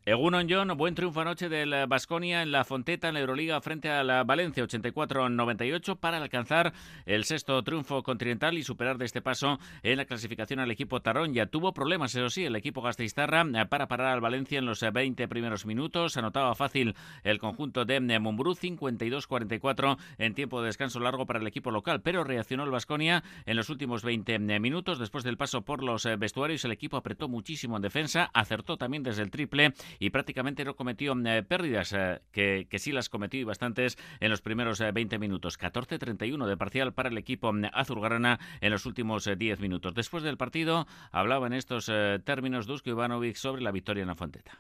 [0.05, 4.03] Egunon John, buen triunfo anoche del Basconia en la Fonteta en la Euroliga frente a
[4.03, 6.73] la Valencia 84-98 para alcanzar
[7.07, 11.35] el sexto triunfo continental y superar de este paso en la clasificación al equipo Tarón.
[11.35, 14.81] Ya tuvo problemas, eso sí, el equipo Gasteiztarra eh, para parar al Valencia en los
[14.81, 16.17] 20 primeros minutos.
[16.17, 21.71] Anotaba fácil el conjunto de Mumbrú 52-44 en tiempo de descanso largo para el equipo
[21.71, 24.99] local, pero reaccionó el Basconia en los últimos 20 minutos.
[24.99, 29.05] Después del paso por los eh, vestuarios, el equipo apretó muchísimo en defensa, acertó también
[29.05, 33.41] desde el triple y prácticamente no cometió eh, pérdidas, eh, que, que, sí las cometió
[33.41, 35.59] y bastantes en los primeros 20 eh, minutos.
[35.59, 39.95] 14-31 de parcial para el equipo azulgrana en los últimos 10 minutos.
[39.95, 41.91] Después del partido hablaba en estos
[42.25, 44.59] términos Dusko Ivanovic sobre la victoria en la Fonteta.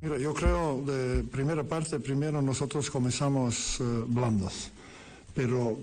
[0.00, 4.70] Mira, yo creo de primera parte, primero nosotros comenzamos blandos,
[5.34, 5.78] pero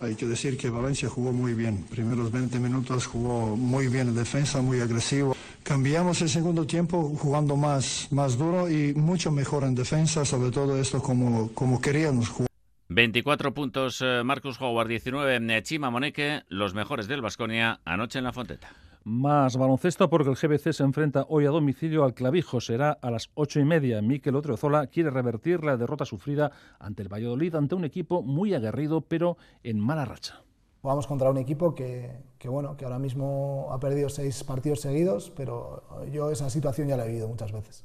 [0.00, 1.84] hay que decir que Valencia jugó muy bien.
[1.84, 5.34] Primeros 20 minutos jugó muy bien en defensa, muy agresivo.
[5.66, 10.80] Cambiamos el segundo tiempo jugando más, más duro y mucho mejor en defensa, sobre todo
[10.80, 12.48] esto como, como queríamos jugar.
[12.88, 18.32] 24 puntos eh, Marcus Howard, 19 Chima Moneque, los mejores del Vasconia anoche en la
[18.32, 18.68] Fonteta.
[19.02, 22.60] Más baloncesto porque el GBC se enfrenta hoy a domicilio al Clavijo.
[22.60, 24.00] Será a las ocho y media.
[24.02, 29.00] Miquel Otrezola quiere revertir la derrota sufrida ante el Valladolid, ante un equipo muy aguerrido,
[29.00, 30.45] pero en mala racha.
[30.86, 35.32] Vamos contra un equipo que, que, bueno, que ahora mismo ha perdido seis partidos seguidos,
[35.34, 37.84] pero yo esa situación ya la he vivido muchas veces.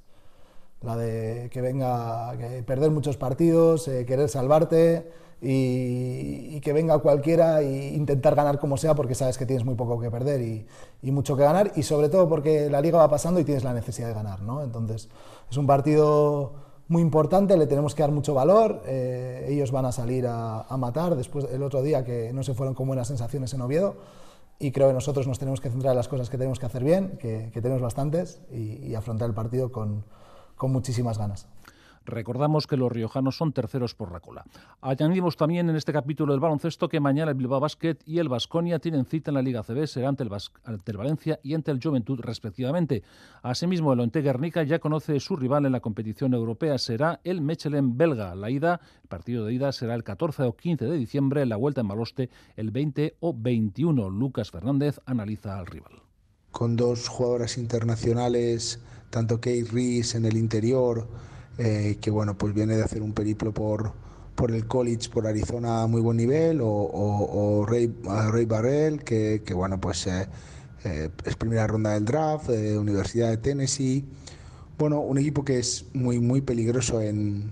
[0.81, 5.09] La de que venga, que perder muchos partidos, eh, querer salvarte,
[5.41, 9.99] y, que venga cualquiera e intentar ganar como sea porque sabes que tienes muy poco
[9.99, 10.67] que perder y,
[11.01, 13.73] y, mucho que ganar y sobre todo porque la liga va pasando y tienes la
[13.73, 14.43] necesidad de ganar.
[14.43, 14.61] ¿no?
[14.61, 15.09] Entonces
[15.49, 16.53] es un partido
[16.91, 20.75] muy importante, le tenemos que dar mucho valor, eh, ellos van a salir a, a,
[20.75, 23.95] matar después el otro día que no se fueron con buenas sensaciones en Oviedo
[24.59, 26.83] y creo que nosotros nos tenemos que centrar en las cosas que tenemos que hacer
[26.83, 30.03] bien, que, que tenemos bastantes y, y afrontar el partido con,
[30.57, 31.47] con muchísimas ganas.
[32.05, 34.43] Recordamos que los riojanos son terceros por la cola.
[34.81, 38.79] Añadimos también en este capítulo del baloncesto que mañana el Bilbao Basket y el Vasconia
[38.79, 43.03] tienen cita en la Liga CB, será ante el, Valencia y ante el Juventud respectivamente.
[43.43, 47.97] Asimismo, el Onte Guernica ya conoce su rival en la competición europea, será el Mechelen
[47.97, 48.33] belga.
[48.35, 51.81] La ida, el partido de ida será el 14 o 15 de diciembre, la vuelta
[51.81, 54.09] en Maloste el 20 o 21.
[54.09, 56.01] Lucas Fernández analiza al rival.
[56.51, 61.07] Con dos jugadoras internacionales, tanto Kate Rees en el interior,
[61.57, 63.93] eh, que bueno, pues viene de hacer un periplo por,
[64.35, 69.79] por el college, por Arizona a muy buen nivel, o, Ray, Ray, Barrell, que, bueno,
[69.79, 70.27] pues eh,
[70.83, 74.05] eh, es primera ronda del draft, Universidad de Tennessee.
[74.77, 77.51] Bueno, un equipo que es muy, muy peligroso en,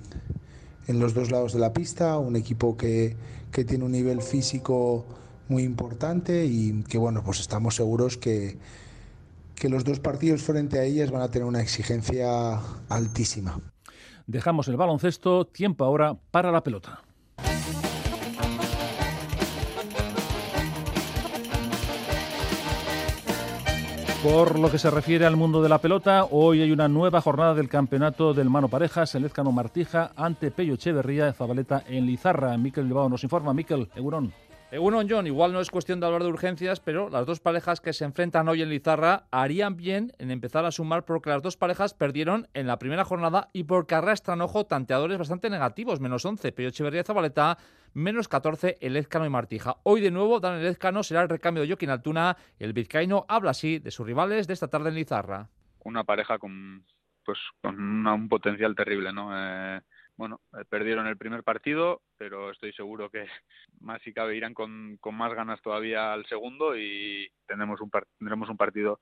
[0.87, 3.15] en los dos lados de la pista, un equipo que,
[3.51, 5.05] que tiene un nivel físico
[5.47, 8.57] muy importante y que bueno, pues estamos seguros que,
[9.55, 13.59] que los dos partidos frente a ellas van a tener una exigencia altísima.
[14.29, 17.01] Dejamos el baloncesto, tiempo ahora para la pelota.
[24.21, 27.55] Por lo que se refiere al mundo de la pelota, hoy hay una nueva jornada
[27.55, 32.55] del campeonato del mano parejas, el Ezcano Martija ante Pello Echeverría Zabaleta en Lizarra.
[32.55, 33.55] Miquel Bilbao nos informa.
[33.55, 34.31] Miquel, Eurón.
[34.77, 37.91] Uno, John, igual no es cuestión de hablar de urgencias, pero las dos parejas que
[37.91, 41.95] se enfrentan hoy en Lizarra harían bien en empezar a sumar porque las dos parejas
[41.95, 46.69] perdieron en la primera jornada y porque arrastran, ojo, tanteadores bastante negativos, menos 11, Pello
[46.69, 47.57] Echeverría Zabaleta,
[47.95, 49.77] menos 14 el Ezcano y Martija.
[49.81, 53.51] Hoy de nuevo, Dan el Ezcano será el recambio de Joaquín Altuna, el vizcaíno habla
[53.51, 55.49] así de sus rivales de esta tarde en Lizarra.
[55.83, 56.85] Una pareja con,
[57.25, 59.31] pues, con una, un potencial terrible, ¿no?
[59.33, 59.81] Eh
[60.19, 63.25] bueno, eh, perdieron el primer partido, pero estoy seguro que
[63.79, 68.49] más si cabe irán con, con más ganas todavía al segundo y tendremos un, tendremos
[68.49, 68.99] un partido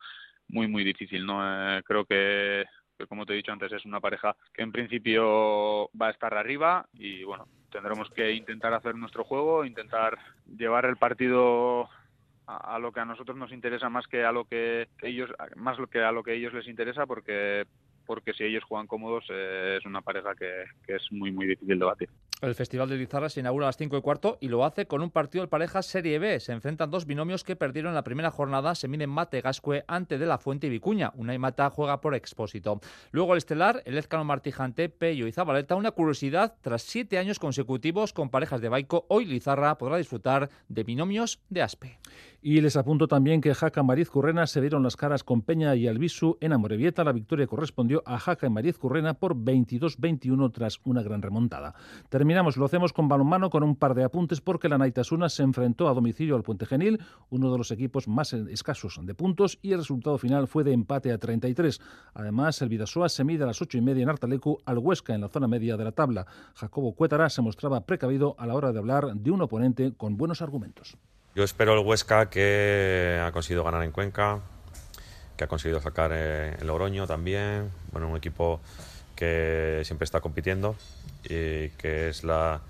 [0.48, 1.26] muy, muy difícil.
[1.26, 1.40] ¿no?
[1.42, 5.90] Eh, creo que, que, como te he dicho antes, es una pareja que en principio
[6.00, 10.98] va a estar arriba y bueno, tendremos que intentar hacer nuestro juego, intentar llevar el
[10.98, 11.90] partido
[12.46, 16.00] a, lo que a nosotros nos interesa más que a lo que ellos más que
[16.00, 17.66] a lo que a ellos les interesa porque
[18.08, 21.78] porque si ellos juegan cómodos eh, es una pareja que, que, es muy muy difícil
[21.78, 22.10] de batir.
[22.40, 25.02] El Festival de Lizarra se inaugura a las 5 y cuarto y lo hace con
[25.02, 26.40] un partido de parejas Serie B.
[26.40, 28.76] Se enfrentan dos binomios que perdieron la primera jornada.
[28.76, 31.12] Se miden Mate Gascue ante De La Fuente y Vicuña.
[31.16, 32.80] Una y Mata juega por expósito.
[33.10, 35.76] Luego el estelar, el Ezcano Martijante, Pello y Zabaleta.
[35.76, 40.84] Una curiosidad, tras siete años consecutivos con parejas de Baico, hoy Lizarra podrá disfrutar de
[40.84, 41.98] binomios de Aspe.
[42.40, 45.88] Y les apunto también que Jaca Mariz Currena se dieron las caras con Peña y
[45.88, 47.04] Albisu en Amorebieta.
[47.04, 51.74] La victoria correspondió a Jaca y Mariz Currena por 22-21 tras una gran remontada.
[52.28, 55.88] Terminamos, lo hacemos con balonmano con un par de apuntes porque la Naitasuna se enfrentó
[55.88, 59.78] a domicilio al Puente Genil, uno de los equipos más escasos de puntos, y el
[59.78, 61.80] resultado final fue de empate a 33.
[62.16, 65.22] Además, el Vidasoa se mide a las ocho y media en Artalecu al Huesca en
[65.22, 66.28] la zona media de la tabla.
[66.56, 70.42] Jacobo Cuétara se mostraba precavido a la hora de hablar de un oponente con buenos
[70.42, 70.98] argumentos.
[71.34, 74.42] Yo espero el Huesca que ha conseguido ganar en Cuenca,
[75.38, 77.72] que ha conseguido sacar eh, el Logroño también.
[77.94, 78.60] Bueno, un equipo
[79.16, 80.76] que siempre está compitiendo
[81.24, 82.62] y que es la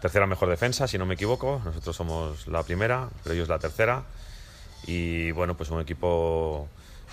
[0.00, 1.60] tercera mejor defensa, si no me equivoco.
[1.64, 4.04] Nosotros somos la primera, pero ellos la tercera.
[4.86, 6.68] Y bueno, pues un equipo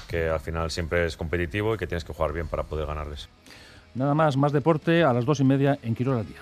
[0.07, 3.29] que al final siempre es competitivo y que tienes que jugar bien para poder ganarles.
[3.95, 6.39] Nada más, más deporte a las dos y media en Quirón al día.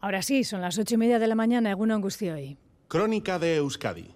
[0.00, 2.56] Ahora sí, son las ocho y media de la mañana, Eguno Angustio hoy.
[2.86, 4.14] Crónica de Euskadi.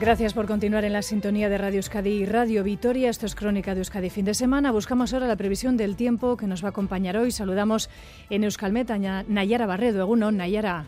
[0.00, 3.10] Gracias por continuar en la sintonía de Radio Euskadi y Radio Vitoria.
[3.10, 4.70] Esto es Crónica de Euskadi fin de semana.
[4.70, 7.30] Buscamos ahora la previsión del tiempo que nos va a acompañar hoy.
[7.32, 7.88] Saludamos
[8.30, 10.02] en Euskalmet a Nayara Barredo.
[10.02, 10.86] Egunon, Nayara.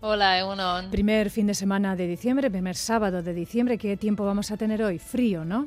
[0.00, 0.90] Hola, Egunon.
[0.92, 3.78] Primer fin de semana de diciembre, primer sábado de diciembre.
[3.78, 5.00] ¿Qué tiempo vamos a tener hoy?
[5.00, 5.66] Frío, ¿no?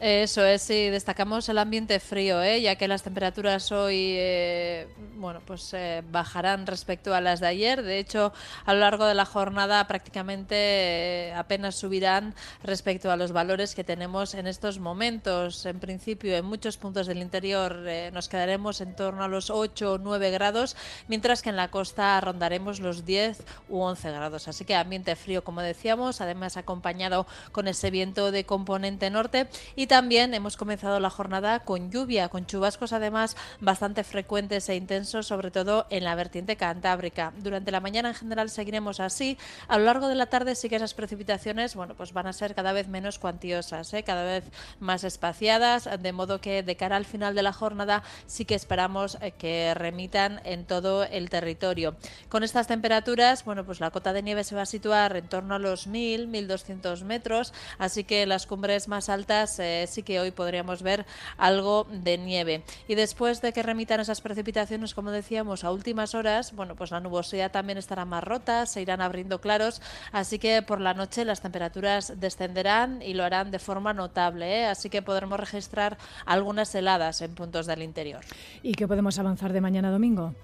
[0.00, 2.62] Eso es, sí, destacamos el ambiente frío, ¿eh?
[2.62, 7.82] ya que las temperaturas hoy eh, bueno, pues, eh, bajarán respecto a las de ayer.
[7.82, 8.32] De hecho,
[8.64, 13.84] a lo largo de la jornada prácticamente eh, apenas subirán respecto a los valores que
[13.84, 15.66] tenemos en estos momentos.
[15.66, 17.76] En principio, en muchos puntos del interior
[18.14, 20.76] nos quedaremos en torno a los 8 o 9 grados,
[21.08, 24.48] mientras que en la costa rondaremos los 10 u 11 grados.
[24.48, 29.89] Así que ambiente frío, como decíamos, además acompañado con ese viento de componente norte y
[29.90, 35.50] también hemos comenzado la jornada con lluvia, con chubascos además bastante frecuentes e intensos, sobre
[35.50, 37.32] todo en la vertiente cantábrica.
[37.38, 39.36] Durante la mañana en general seguiremos así.
[39.66, 42.54] A lo largo de la tarde sí que esas precipitaciones bueno, pues van a ser
[42.54, 44.04] cada vez menos cuantiosas, ¿eh?
[44.04, 44.44] cada vez
[44.78, 49.18] más espaciadas, de modo que de cara al final de la jornada sí que esperamos
[49.20, 51.96] eh, que remitan en todo el territorio.
[52.28, 55.56] Con estas temperaturas, bueno, pues la cota de nieve se va a situar en torno
[55.56, 60.30] a los 1000, 1200 metros, así que las cumbres más altas eh, sí que hoy
[60.30, 62.62] podríamos ver algo de nieve.
[62.88, 67.00] Y después de que remitan esas precipitaciones, como decíamos, a últimas horas, bueno, pues la
[67.00, 69.80] nubosidad también estará más rota, se irán abriendo claros,
[70.12, 74.66] así que por la noche las temperaturas descenderán y lo harán de forma notable, ¿eh?
[74.66, 78.20] así que podremos registrar algunas heladas en puntos del interior.
[78.62, 80.34] ¿Y qué podemos avanzar de mañana domingo?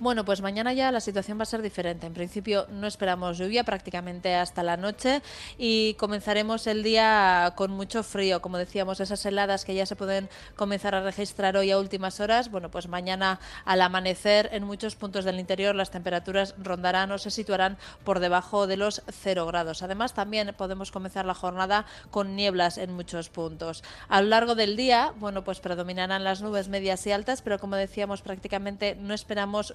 [0.00, 2.06] Bueno, pues mañana ya la situación va a ser diferente.
[2.06, 5.22] En principio no esperamos lluvia prácticamente hasta la noche
[5.58, 8.40] y comenzaremos el día con mucho frío.
[8.40, 12.48] Como decíamos, esas heladas que ya se pueden comenzar a registrar hoy a últimas horas,
[12.48, 17.32] bueno, pues mañana al amanecer en muchos puntos del interior las temperaturas rondarán o se
[17.32, 19.82] situarán por debajo de los 0 grados.
[19.82, 23.82] Además, también podemos comenzar la jornada con nieblas en muchos puntos.
[24.08, 27.74] A lo largo del día, bueno, pues predominarán las nubes medias y altas, pero como
[27.74, 29.72] decíamos, prácticamente no esperamos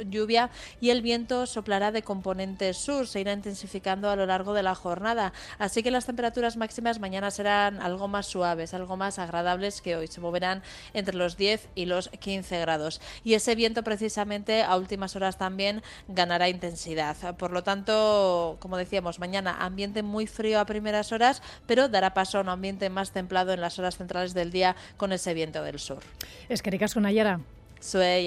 [0.80, 4.76] y el viento soplará de componente sur, se irá intensificando a lo largo de la
[4.76, 5.34] jornada.
[5.58, 10.08] Así que las temperaturas máximas mañana serán algo más suaves, algo más agradables que hoy.
[10.08, 10.62] Se moverán
[10.93, 13.02] entre los 10 y los 15 grados.
[13.23, 17.36] Y ese viento precisamente a últimas horas también ganará intensidad.
[17.38, 22.38] Por lo tanto, como decíamos, mañana ambiente muy frío a primeras horas, pero dará paso
[22.38, 25.80] a un ambiente más templado en las horas centrales del día con ese viento del
[25.80, 26.04] sur.
[26.49, 27.62] Es que.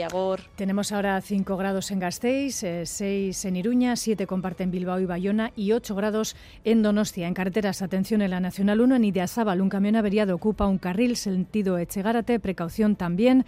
[0.04, 0.40] Agor.
[0.54, 5.50] Tenemos ahora 5 grados en Gasteiz, 6 eh, en Iruña, 7 comparten Bilbao y Bayona
[5.56, 7.26] y 8 grados en Donostia.
[7.26, 11.16] En carreteras, atención en la Nacional 1 en Idiazábal, un camión averiado ocupa un carril
[11.16, 13.46] sentido Echegárate, precaución también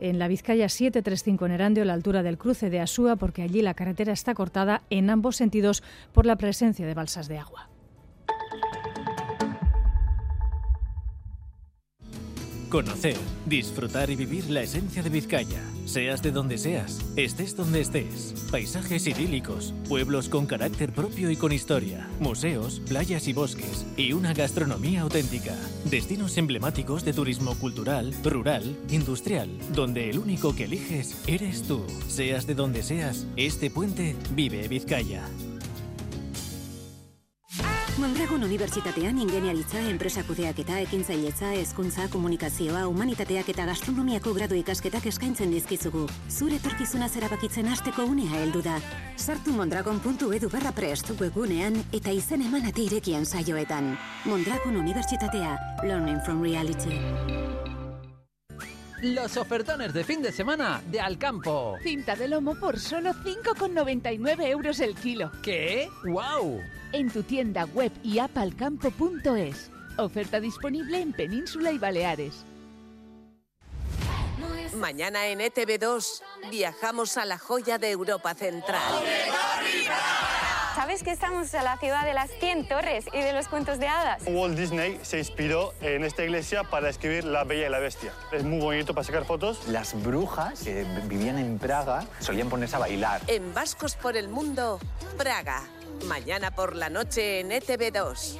[0.00, 3.74] en la Vizcaya 735 en Erandio, la altura del cruce de Asúa, porque allí la
[3.74, 7.69] carretera está cortada en ambos sentidos por la presencia de balsas de agua.
[12.70, 15.60] Conocer, disfrutar y vivir la esencia de Vizcaya.
[15.86, 18.46] Seas de donde seas, estés donde estés.
[18.52, 24.34] Paisajes idílicos, pueblos con carácter propio y con historia, museos, playas y bosques, y una
[24.34, 25.56] gastronomía auténtica.
[25.86, 31.84] Destinos emblemáticos de turismo cultural, rural, industrial, donde el único que eliges eres tú.
[32.06, 35.24] Seas de donde seas, este puente vive Vizcaya.
[38.00, 46.06] Mondragon Unibertsitatean ingeniaritza, enpresa kudeaketa, ekintzailetza, hezkuntza, komunikazioa, humanitateak eta gastronomiako gradu ikasketak eskaintzen dizkizugu.
[46.32, 48.78] Zure etorkizuna zerabakitzen hasteko unea heldu da.
[49.20, 53.92] Sartu mondragon.edu barra prest webunean eta izen eman ate irekian saioetan.
[54.24, 55.52] Mondragon Unibertsitatea.
[55.84, 56.96] Learning from reality.
[59.02, 61.76] Los ofertones de fin de semana de Alcampo.
[61.82, 65.30] Cinta de lomo por solo 5,99 euros el kilo.
[65.42, 65.88] ¿Qué?
[66.04, 66.60] ¡Wow!
[66.92, 69.70] En tu tienda web y app alcampo.es.
[69.96, 72.44] Oferta disponible en Península y Baleares.
[74.74, 78.80] Mañana en ETV2 viajamos a la joya de Europa Central.
[80.74, 83.88] ¿Sabes que estamos en la ciudad de las 100 torres y de los cuentos de
[83.88, 84.22] hadas?
[84.26, 88.12] Walt Disney se inspiró en esta iglesia para escribir La Bella y la Bestia.
[88.32, 89.66] Es muy bonito para sacar fotos.
[89.66, 93.20] Las brujas que vivían en Praga solían ponerse a bailar.
[93.26, 94.78] En Vascos por el Mundo,
[95.18, 95.64] Praga.
[96.08, 98.36] Mañana por la noche en ETV2.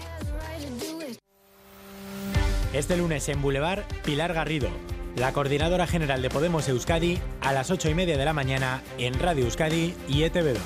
[2.72, 4.68] Este lunes en Boulevard, Pilar Garrido,
[5.16, 9.18] la coordinadora general de Podemos Euskadi, a las 8 y media de la mañana en
[9.18, 10.58] Radio Euskadi y ETV2.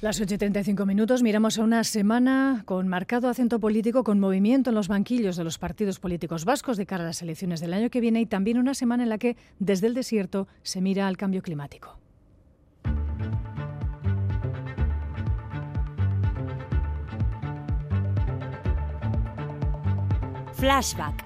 [0.00, 4.88] Las 8.35 minutos miramos a una semana con marcado acento político, con movimiento en los
[4.88, 8.20] banquillos de los partidos políticos vascos de cara a las elecciones del año que viene
[8.20, 12.03] y también una semana en la que desde el desierto se mira al cambio climático.
[20.56, 21.24] Flashback.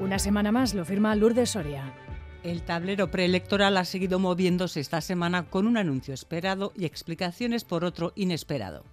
[0.00, 1.94] Una semana más lo firma Lourdes Soria.
[2.42, 7.84] El tablero preelectoral ha seguido moviéndose esta semana con un anuncio esperado y explicaciones por
[7.84, 8.84] otro inesperado.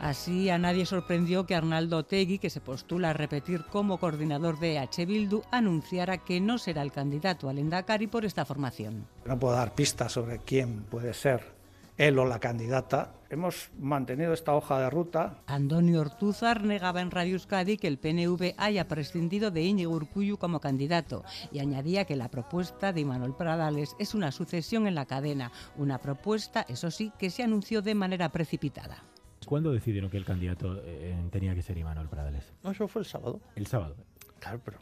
[0.00, 4.78] Así a nadie sorprendió que Arnaldo Tegui, que se postula a repetir como coordinador de
[4.78, 5.06] H.
[5.06, 9.06] Bildu, anunciara que no será el candidato al Endacari por esta formación.
[9.24, 11.53] No puedo dar pistas sobre quién puede ser
[11.96, 13.14] él o la candidata.
[13.30, 15.42] Hemos mantenido esta hoja de ruta.
[15.46, 20.60] Antonio Ortúzar negaba en Radio Euskadi que el PNV haya prescindido de Íñigo Urcuyu como
[20.60, 25.52] candidato y añadía que la propuesta de Imanol Pradales es una sucesión en la cadena,
[25.76, 29.02] una propuesta, eso sí, que se anunció de manera precipitada.
[29.46, 32.52] ¿Cuándo decidieron que el candidato eh, tenía que ser Imanol Pradales?
[32.62, 33.40] No, eso fue el sábado.
[33.56, 33.96] El sábado.
[34.38, 34.78] Claro, pero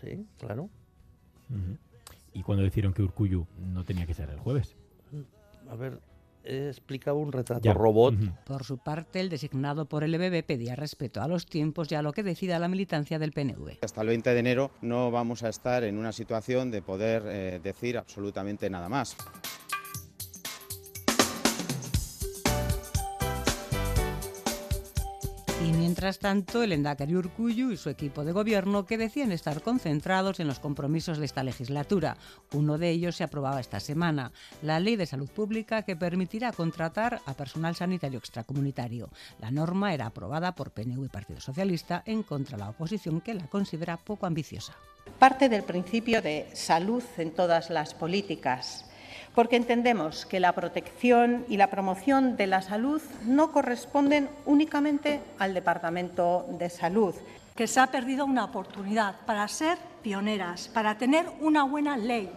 [0.00, 0.70] sí, claro.
[2.32, 4.76] ¿Y cuándo decidieron que Urcuyu no tenía que ser el jueves?
[5.70, 6.00] A ver,
[6.46, 8.14] explicaba un retrato robot.
[8.44, 12.02] Por su parte, el designado por el EBB pedía respeto a los tiempos y a
[12.02, 13.78] lo que decida la militancia del PNV.
[13.82, 17.60] Hasta el 20 de enero no vamos a estar en una situación de poder eh,
[17.62, 19.16] decir absolutamente nada más.
[25.86, 30.48] Mientras tanto, el Endacari Urcuyu y su equipo de gobierno que decían estar concentrados en
[30.48, 32.16] los compromisos de esta legislatura.
[32.52, 34.32] Uno de ellos se aprobaba esta semana,
[34.62, 39.10] la Ley de Salud Pública que permitirá contratar a personal sanitario extracomunitario.
[39.38, 43.34] La norma era aprobada por PNV y Partido Socialista en contra de la oposición que
[43.34, 44.74] la considera poco ambiciosa.
[45.20, 48.86] Parte del principio de salud en todas las políticas
[49.36, 55.52] porque entendemos que la protección y la promoción de la salud no corresponden únicamente al
[55.52, 57.14] Departamento de Salud.
[57.54, 62.32] Que se ha perdido una oportunidad para ser pioneras, para tener una buena ley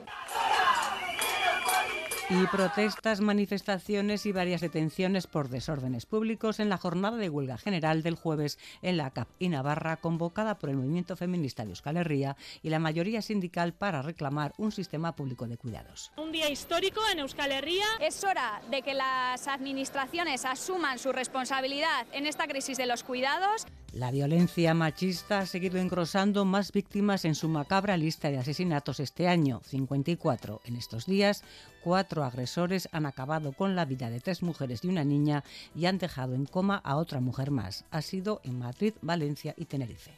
[2.32, 8.04] y protestas, manifestaciones y varias detenciones por desórdenes públicos en la jornada de huelga general
[8.04, 12.38] del jueves en la CAP y Navarra convocada por el movimiento feminista de Euskal Herria
[12.62, 16.12] y la mayoría sindical para reclamar un sistema público de cuidados.
[16.18, 17.86] Un día histórico en Euskal Herria.
[18.00, 23.66] Es hora de que las administraciones asuman su responsabilidad en esta crisis de los cuidados.
[23.92, 29.28] La violencia machista ha seguido engrosando más víctimas en su macabra lista de asesinatos este
[29.28, 30.62] año, 54.
[30.66, 31.44] En estos días,
[31.84, 35.44] cuatro agresores han acabado con la vida de tres mujeres y una niña
[35.76, 37.86] y han dejado en coma a otra mujer más.
[37.92, 40.18] Ha sido en Madrid, Valencia y Tenerife.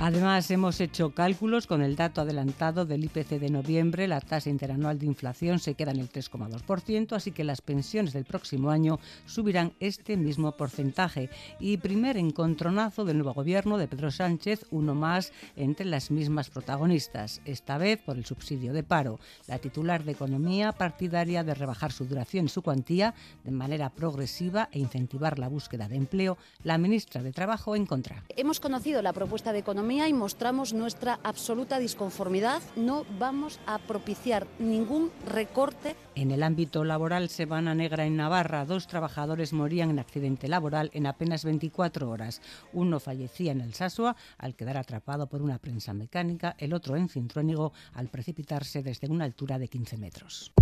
[0.00, 4.06] Además, hemos hecho cálculos con el dato adelantado del IPC de noviembre.
[4.06, 8.24] La tasa interanual de inflación se queda en el 3,2%, así que las pensiones del
[8.24, 11.30] próximo año subirán este mismo porcentaje.
[11.58, 17.40] Y primer encontronazo del nuevo gobierno de Pedro Sánchez, uno más entre las mismas protagonistas,
[17.44, 19.18] esta vez por el subsidio de paro.
[19.48, 24.68] La titular de Economía, partidaria de rebajar su duración y su cuantía de manera progresiva
[24.70, 28.22] e incentivar la búsqueda de empleo, la ministra de Trabajo en contra.
[28.36, 32.60] Hemos conocido la propuesta de Economía y mostramos nuestra absoluta disconformidad.
[32.76, 35.96] No vamos a propiciar ningún recorte.
[36.14, 41.06] En el ámbito laboral, Semana Negra en Navarra, dos trabajadores morían en accidente laboral en
[41.06, 42.42] apenas 24 horas.
[42.74, 47.08] Uno fallecía en el Sasua al quedar atrapado por una prensa mecánica, el otro en
[47.08, 50.52] Cintruénigo al precipitarse desde una altura de 15 metros.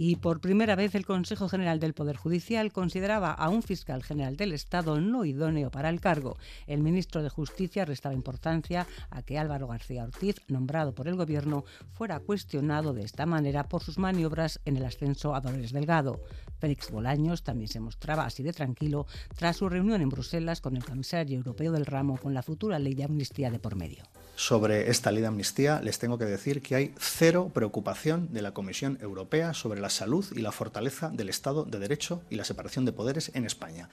[0.00, 4.36] Y por primera vez el Consejo General del Poder Judicial consideraba a un fiscal general
[4.36, 6.36] del Estado no idóneo para el cargo.
[6.68, 11.64] El ministro de Justicia restaba importancia a que Álvaro García Ortiz, nombrado por el Gobierno,
[11.94, 16.20] fuera cuestionado de esta manera por sus maniobras en el ascenso a Dolores Delgado.
[16.60, 20.84] Félix Bolaños también se mostraba así de tranquilo tras su reunión en Bruselas con el
[20.84, 24.04] comisario europeo del ramo con la futura ley de amnistía de por medio.
[24.38, 28.52] Sobre esta ley de amnistía les tengo que decir que hay cero preocupación de la
[28.52, 32.84] Comisión Europea sobre la salud y la fortaleza del Estado de Derecho y la separación
[32.84, 33.88] de poderes en España.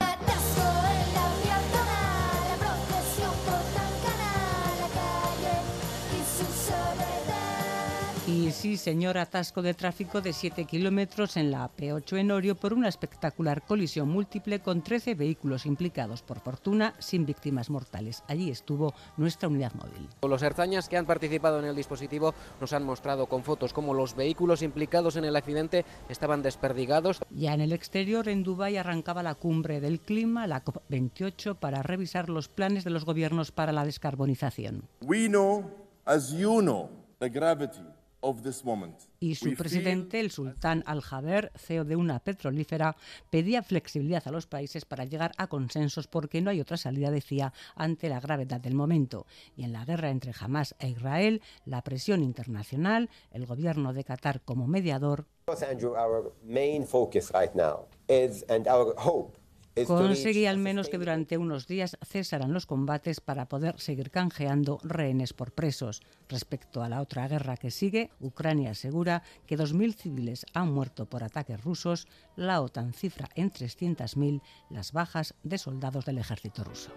[8.46, 12.54] Y Y sí, señor, atasco de tráfico de 7 kilómetros en la P8 en Orio
[12.54, 18.22] por una espectacular colisión múltiple con 13 vehículos implicados, por fortuna, sin víctimas mortales.
[18.28, 20.08] Allí estuvo nuestra unidad móvil.
[20.22, 24.14] Los herzañas que han participado en el dispositivo nos han mostrado con fotos cómo los
[24.14, 27.18] vehículos implicados en el accidente estaban desperdigados.
[27.30, 32.28] Ya en el exterior, en Dubái, arrancaba la cumbre del clima, la COP28, para revisar
[32.28, 34.84] los planes de los gobiernos para la descarbonización.
[35.02, 35.68] We know,
[36.04, 37.95] as you know, the gravity
[39.20, 42.96] y su presidente, el sultán Al-Jaber, CEO de una petrolífera,
[43.30, 47.52] pedía flexibilidad a los países para llegar a consensos porque no hay otra salida, decía,
[47.74, 49.26] ante la gravedad del momento.
[49.56, 54.40] Y en la guerra entre Hamas e Israel, la presión internacional, el gobierno de Qatar
[54.42, 55.26] como mediador.
[59.84, 65.34] Conseguí al menos que durante unos días cesaran los combates para poder seguir canjeando rehenes
[65.34, 66.00] por presos.
[66.28, 71.22] Respecto a la otra guerra que sigue, Ucrania asegura que 2.000 civiles han muerto por
[71.22, 72.06] ataques rusos.
[72.36, 76.90] La OTAN cifra en 300.000 las bajas de soldados del ejército ruso.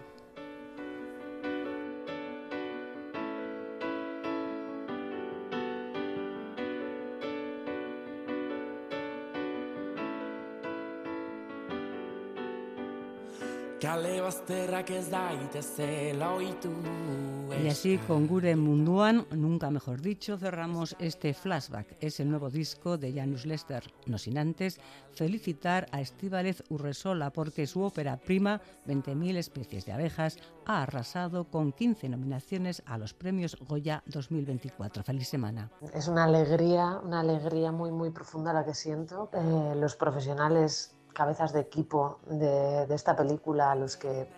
[17.62, 21.96] Y así con Gure Munduan, nunca mejor dicho, cerramos este flashback.
[22.00, 23.82] Es el nuevo disco de Janus Lester.
[24.06, 24.78] No sin antes
[25.12, 31.72] felicitar a Estíbalez Urresola porque su ópera prima, 20.000 especies de abejas, ha arrasado con
[31.72, 35.02] 15 nominaciones a los premios Goya 2024.
[35.02, 35.68] Feliz semana.
[35.92, 39.30] Es una alegría, una alegría muy, muy profunda la que siento.
[39.32, 44.28] Eh, los profesionales cabezas de equipo de, de esta película a los que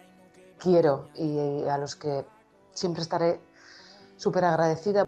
[0.58, 2.24] quiero y a los que
[2.72, 3.40] siempre estaré
[4.16, 5.04] súper agradecida.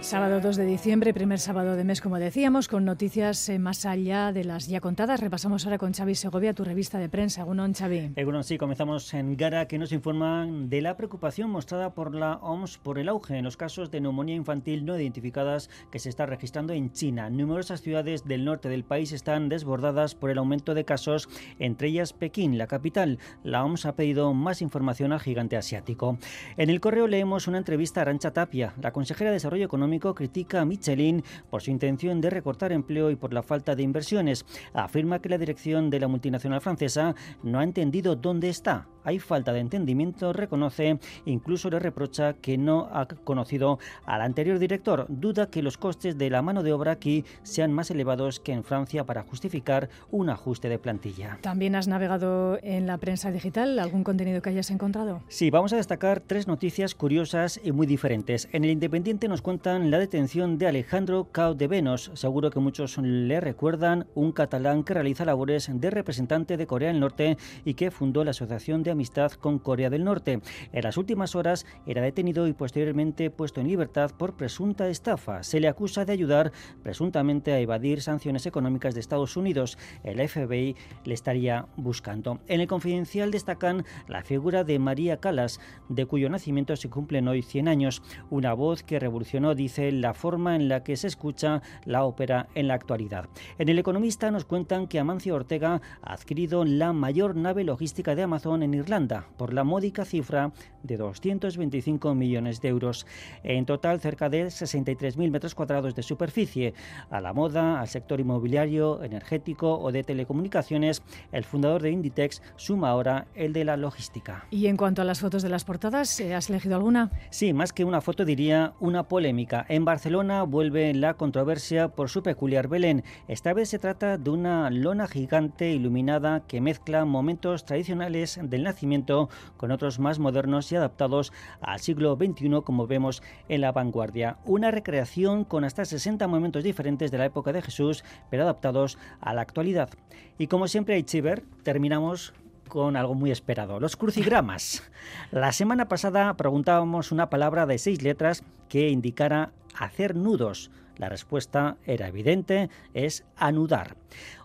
[0.00, 4.30] Sábado 2 de diciembre, primer sábado de mes, como decíamos, con noticias eh, más allá
[4.30, 5.20] de las ya contadas.
[5.20, 7.40] Repasamos ahora con Xavi Segovia, tu revista de prensa.
[7.40, 8.12] Egunon, Xavi.
[8.14, 12.78] Egunon, sí, comenzamos en Gara, que nos informan de la preocupación mostrada por la OMS
[12.78, 16.72] por el auge en los casos de neumonía infantil no identificadas que se está registrando
[16.72, 17.28] en China.
[17.28, 21.28] Numerosas ciudades del norte del país están desbordadas por el aumento de casos,
[21.58, 23.18] entre ellas Pekín, la capital.
[23.42, 26.18] La OMS ha pedido más información al gigante asiático.
[26.56, 28.74] En el correo leemos una entrevista a Arancha Tapia.
[28.80, 33.16] La consejera de Desarrollo Económico critica a Michelin por su intención de recortar empleo y
[33.16, 34.44] por la falta de inversiones.
[34.74, 38.88] Afirma que la dirección de la multinacional francesa no ha entendido dónde está.
[39.04, 45.06] Hay falta de entendimiento, reconoce, incluso le reprocha que no ha conocido al anterior director.
[45.08, 48.64] Duda que los costes de la mano de obra aquí sean más elevados que en
[48.64, 51.38] Francia para justificar un ajuste de plantilla.
[51.40, 53.78] ¿También has navegado en la prensa digital?
[53.78, 55.22] ¿Algún contenido que hayas encontrado?
[55.28, 58.48] Sí, vamos a destacar tres noticias curiosas y muy diferentes.
[58.50, 59.40] En el Independiente nos
[59.76, 62.10] la detención de Alejandro Cao de Venos.
[62.14, 67.00] Seguro que muchos le recuerdan, un catalán que realiza labores de representante de Corea del
[67.00, 70.40] Norte y que fundó la Asociación de amistad con Corea del Norte.
[70.72, 75.42] En las últimas horas era detenido y posteriormente puesto en libertad por presunta estafa.
[75.42, 76.52] Se le acusa de ayudar
[76.82, 79.78] presuntamente a evadir sanciones económicas de Estados Unidos.
[80.02, 80.74] El FBI
[81.04, 82.40] le estaría buscando.
[82.48, 87.42] En el confidencial destacan la figura de María Calas, de cuyo nacimiento se cumplen hoy
[87.42, 88.02] 100 años.
[88.30, 92.68] Una voz que revolucionó, dice, la forma en la que se escucha la ópera en
[92.68, 93.28] la actualidad.
[93.58, 98.22] En El Economista nos cuentan que Amancio Ortega ha adquirido la mayor nave logística de
[98.22, 100.52] Amazon en Irlanda por la módica cifra
[100.84, 103.06] de 225 millones de euros.
[103.42, 106.74] En total, cerca de 63.000 metros cuadrados de superficie.
[107.10, 111.02] A la moda, al sector inmobiliario, energético o de telecomunicaciones,
[111.32, 114.46] el fundador de Inditex suma ahora el de la logística.
[114.50, 117.10] Y en cuanto a las fotos de las portadas, eh, ¿has elegido alguna?
[117.30, 119.55] Sí, más que una foto diría una polémica.
[119.68, 123.04] En Barcelona vuelve la controversia por su peculiar Belén.
[123.28, 129.30] Esta vez se trata de una lona gigante iluminada que mezcla momentos tradicionales del nacimiento
[129.56, 134.36] con otros más modernos y adaptados al siglo XXI como vemos en la vanguardia.
[134.44, 139.32] Una recreación con hasta 60 momentos diferentes de la época de Jesús, pero adaptados a
[139.32, 139.90] la actualidad.
[140.38, 142.34] Y como siempre, Chiver, terminamos
[142.68, 144.82] con algo muy esperado, los crucigramas.
[145.30, 150.70] La semana pasada preguntábamos una palabra de seis letras que indicara hacer nudos.
[150.96, 153.96] La respuesta era evidente, es anudar.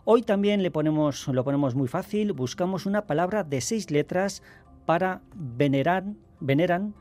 [0.04, 4.44] Hoy también le ponemos, lo ponemos muy fácil, buscamos una palabra de seis letras
[4.86, 6.04] para venerar,
[6.40, 6.94] veneran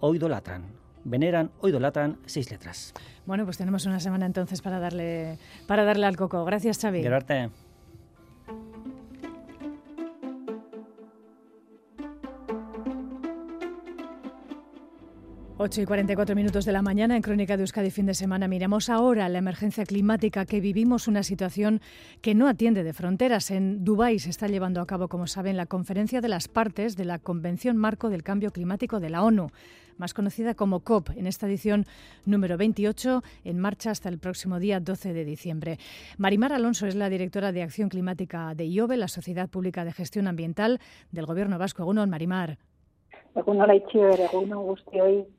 [0.00, 0.64] o idolatran.
[1.04, 2.92] Veneran o idolatran seis letras.
[3.26, 6.44] Bueno, pues tenemos una semana entonces para darle, para darle al coco.
[6.44, 7.02] Gracias, Xavi.
[15.58, 18.46] 8 y 44 minutos de la mañana en Crónica de Euskadi fin de semana.
[18.46, 21.80] Miramos ahora la emergencia climática que vivimos, una situación
[22.20, 23.50] que no atiende de fronteras.
[23.50, 27.06] En Dubái se está llevando a cabo, como saben, la conferencia de las partes de
[27.06, 29.48] la Convención Marco del Cambio Climático de la ONU
[29.96, 31.86] más conocida como COP, en esta edición
[32.26, 35.78] número 28, en marcha hasta el próximo día 12 de diciembre.
[36.18, 40.28] Marimar Alonso es la directora de Acción Climática de IOBE, la Sociedad Pública de Gestión
[40.28, 40.80] Ambiental
[41.12, 41.82] del Gobierno Vasco.
[41.82, 42.58] Egunon, Marimar.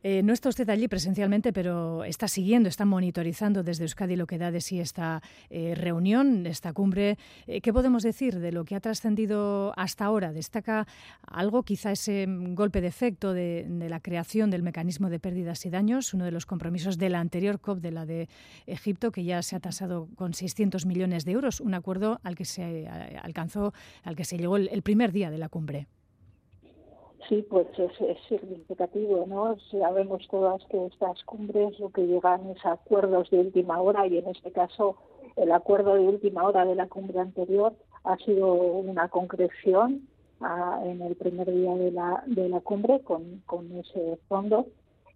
[0.03, 4.37] Eh, no está usted allí presencialmente, pero está siguiendo, está monitorizando desde Euskadi lo que
[4.37, 7.17] da de sí esta eh, reunión, esta cumbre.
[7.47, 10.31] Eh, ¿Qué podemos decir de lo que ha trascendido hasta ahora?
[10.31, 10.85] ¿Destaca
[11.25, 16.13] algo, quizá ese golpe de efecto de, la creación del mecanismo de pérdidas y daños,
[16.13, 18.29] uno de los compromisos de la anterior COP, de la de
[18.67, 22.45] Egipto, que ya se ha tasado con 600 millones de euros, un acuerdo al que
[22.45, 22.87] se
[23.21, 23.73] alcanzó,
[24.03, 25.87] al que se llegó el primer día de la cumbre?
[27.27, 27.91] Sí, pues es,
[28.29, 29.57] significativo, ¿no?
[29.69, 34.27] Sabemos todas que estas cumbres lo que llegan es acuerdos de última hora y en
[34.29, 34.95] este caso
[35.35, 37.73] el acuerdo de última hora de la cumbre anterior
[38.05, 40.07] ha sido una concreción
[40.39, 44.67] ah, en el primer día de la, de la cumbre con, con ese fondo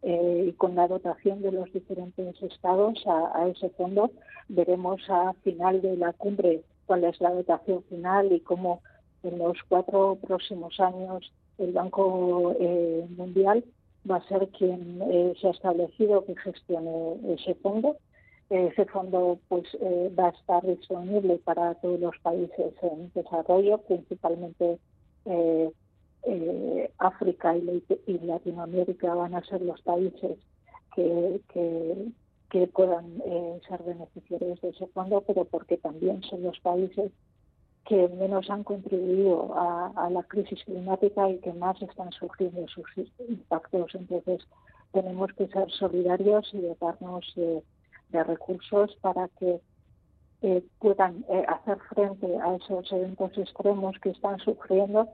[0.02, 4.12] eh, y con la dotación de los diferentes estados a, a ese fondo.
[4.50, 8.82] Veremos a final de la cumbre cuál es la dotación final y cómo
[9.24, 13.64] en los cuatro próximos años el Banco eh, Mundial
[14.10, 17.98] va a ser quien eh, se ha establecido que gestione ese fondo.
[18.50, 24.78] Ese fondo pues eh, va a estar disponible para todos los países en desarrollo, principalmente
[26.98, 30.38] África y, Latinoamérica van a ser los países
[30.96, 33.24] que puedan
[33.68, 37.12] ser beneficiarios de ese fondo, pero porque también son los países
[37.86, 42.86] que menos han contribuido a, la crisis climática y que más están surgiendo sus
[43.28, 43.96] impactos.
[43.96, 44.48] Entonces,
[44.92, 47.64] tenemos que ser solidarios y dotarnos de,
[48.12, 49.62] recursos para que
[50.42, 55.08] eh, puedan eh, hacer frente a esos eventos extremos que están sufriendo,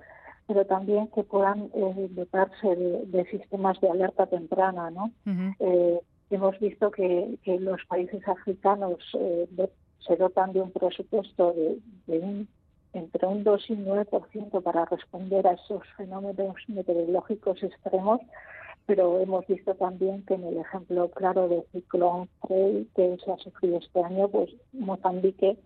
[0.48, 4.90] pero también que puedan eh, dotarse de, sistemas de alerta temprana.
[4.90, 5.12] ¿no?
[6.32, 12.48] hemos visto que, los países africanos se dotan de un presupuesto de, de un
[12.98, 18.22] entre un 2 y un 9% para responder a esos fenómenos meteorológicos extremos,
[18.86, 23.78] pero hemos visto también que en el ejemplo claro del ciclón que se ha sufrido
[23.78, 25.58] este año, pues Mozambique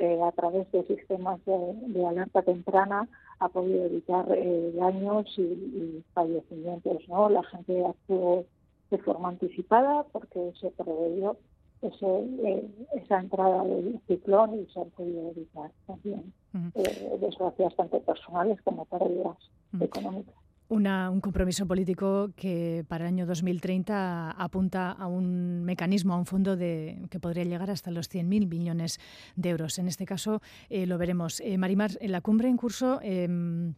[0.00, 3.08] eh, a, través de sistemas de, alerta temprana
[3.38, 7.08] ha podido evitar eh, daños y, fallecimientos.
[7.08, 7.28] ¿no?
[7.28, 8.44] La gente actuó
[8.90, 11.36] de forma anticipada porque se preveyó
[11.84, 16.32] eh, esa entrada del ciclón y se han podido evitar también
[16.74, 19.36] eh, desgracias tanto personales como pérdidas
[19.80, 20.34] económicas.
[20.68, 26.56] un compromiso político que para el año 2030 apunta a un mecanismo, a un fondo
[26.56, 28.98] de, que podría llegar hasta los 100.000 millones
[29.36, 29.78] de euros.
[29.78, 31.42] En este caso eh, lo veremos.
[31.58, 33.74] Marimar, en la cumbre en curso em,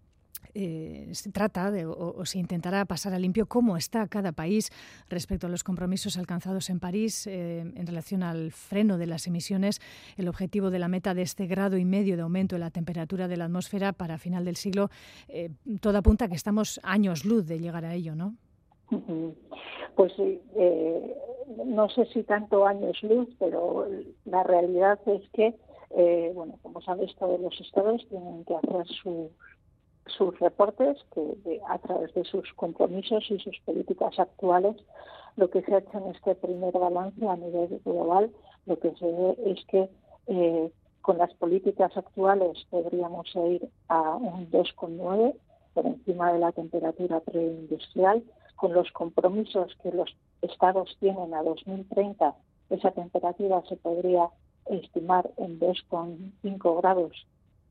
[0.54, 4.70] eh, se trata de, o, se intentará pasar a limpio cómo está cada país
[5.08, 9.80] respecto a los compromisos alcanzados en París eh, en relación al freno de las emisiones,
[10.16, 13.28] el objetivo de la meta de este grado y medio de aumento de la temperatura
[13.28, 14.90] de la atmósfera para final del siglo,
[15.28, 18.34] eh, todo apunta a que estamos años luz de llegar a ello, ¿no?
[19.96, 20.12] Pues
[21.64, 23.86] no sé si tanto años luz, pero
[24.24, 25.54] la realidad es que,
[26.34, 29.30] bueno, como sabes, todos los estados tienen que hacer su
[30.06, 34.76] sus reportes, que a través de sus compromisos y sus políticas actuales,
[35.36, 38.30] lo que se ha hecho en este primer balance a nivel global,
[38.66, 39.90] lo que se ve es que
[40.28, 40.70] eh,
[41.02, 45.34] con las políticas actuales podríamos ir a un 2,9
[45.74, 48.24] por encima de la temperatura preindustrial.
[48.56, 52.34] Con los compromisos que los estados tienen a 2030,
[52.70, 54.30] esa temperatura se podría
[54.64, 57.26] estimar en 2,5 grados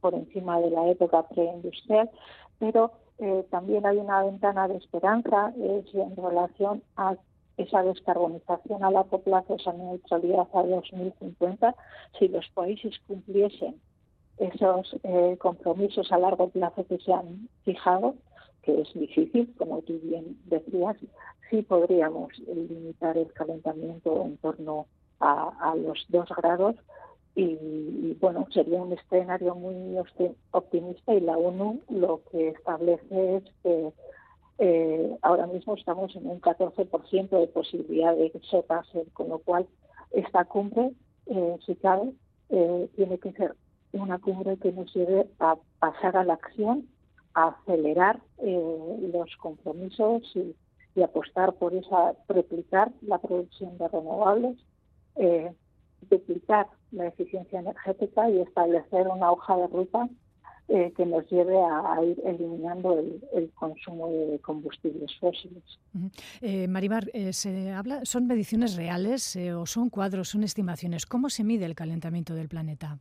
[0.06, 2.12] por encima de la época preindustrial,
[2.60, 7.16] pero eh, también hay una ventana de esperanza en relación a
[7.58, 11.76] esa descarbonización a largo plazo, esa neutralidad a 2050,
[12.20, 13.82] si los países cumpliesen
[14.38, 18.14] esos eh, compromisos a largo plazo que se han fijado,
[18.62, 20.98] que es difícil, como tú bien decías,
[21.50, 24.86] sí podríamos limitar el calentamiento en torno
[25.20, 26.76] a los dos grados
[27.36, 29.98] y, bueno, sería un escenario muy
[30.52, 33.92] optimista y la ONU lo que establece es que
[34.58, 39.40] eh, ahora mismo estamos en un 14% de posibilidad de que se pase, con lo
[39.40, 39.68] cual
[40.12, 40.94] esta cumbre,
[41.26, 42.14] eh, si cabe,
[42.50, 43.54] eh, tiene que ser
[43.92, 46.88] una cumbre que nos lleve a pasar a la acción,
[47.34, 50.56] a acelerar los compromisos y,
[50.96, 54.58] y apostar por esa, triplicar la producción de renovables,
[56.10, 60.10] duplicar la eficiencia energética y establecer una hoja de ruta
[60.68, 65.64] eh, que nos lleve a, ir eliminando el, consumo de combustibles fósiles.
[66.42, 71.06] eh, Marimar, eh, se habla, ¿son mediciones reales eh, o son cuadros, son estimaciones?
[71.06, 72.98] ¿Cómo se mide el calentamiento del planeta?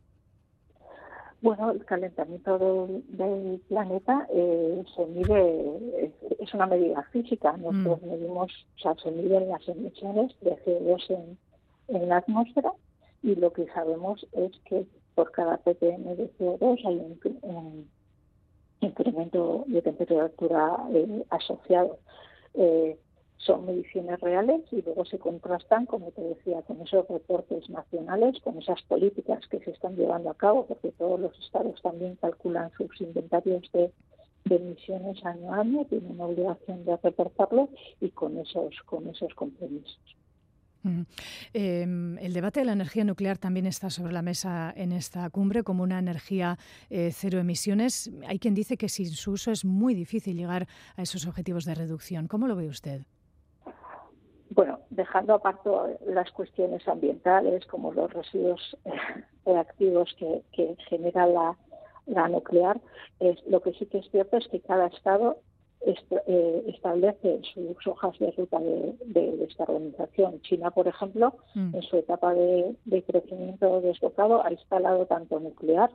[1.41, 2.59] Bueno, el calentamiento
[3.07, 7.57] del, planeta se mide, es, una medida física.
[7.57, 8.11] Nosotros mm.
[8.11, 11.37] medimos, o sea, se miden las emisiones de CO2 en,
[11.87, 12.71] en la atmósfera
[13.25, 16.97] y lo que sabemos es que por cada ppm de CO2 hay
[17.41, 17.89] un,
[18.81, 21.97] incremento de temperatura eh, asociado.
[22.53, 22.99] Eh,
[23.37, 28.59] son mediciones reales y luego se contrastan, como te decía, con esos reportes nacionales, con
[28.59, 33.01] esas políticas que se están llevando a cabo, porque todos los estados también calculan sus
[33.01, 33.91] inventarios de,
[34.47, 37.69] emisiones año a año, tienen obligación de reportarlo
[37.99, 39.99] y con esos, con esos compromisos.
[41.53, 45.63] Em, el debate de la energía nuclear también está sobre la mesa en esta cumbre
[45.63, 46.57] como una energía
[46.89, 48.11] eh, cero emisiones.
[48.27, 51.75] Hay quien dice que sin su uso es muy difícil llegar a esos objetivos de
[51.75, 52.27] reducción.
[52.27, 53.01] ¿Cómo lo ve usted?
[54.51, 55.69] Bueno, dejando aparte
[56.05, 58.91] las cuestiones ambientales como los residuos eh,
[59.45, 60.43] reactivos que,
[60.87, 62.79] genera la, nuclear,
[63.47, 65.39] lo que sí que es cierto es que cada estado
[65.81, 70.41] establece sus hojas de ruta de, de descarbonización.
[70.41, 71.75] China, por ejemplo, mm.
[71.75, 72.75] en su etapa de,
[73.07, 75.91] crecimiento desbocado ha instalado tanto nuclear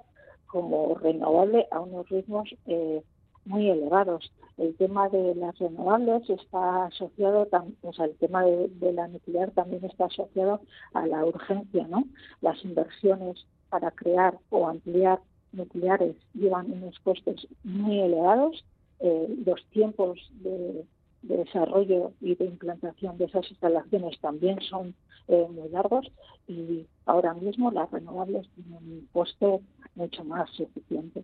[0.46, 3.02] como renovable a unos ritmos eh,
[3.44, 4.30] muy elevados.
[4.58, 7.48] El tema de las renovables está asociado,
[7.82, 10.60] o sea, el tema de, de, la nuclear también está asociado
[10.92, 12.04] a la urgencia, ¿no?
[12.42, 15.20] Las inversiones para crear o ampliar
[15.52, 18.64] nucleares llevan unos costes muy elevados
[19.00, 20.84] eh, los tiempos de,
[21.22, 24.94] desarrollo y de implantación de esas instalaciones también son
[25.28, 26.10] eh, muy largos
[26.48, 29.60] y ahora mismo las renovables tienen un coste
[29.96, 31.22] mucho más eficiente.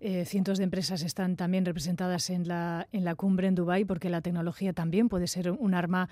[0.00, 4.10] Eh, cientos de empresas están también representadas en la, en la cumbre en Dubái porque
[4.10, 6.08] la tecnología también puede ser un arma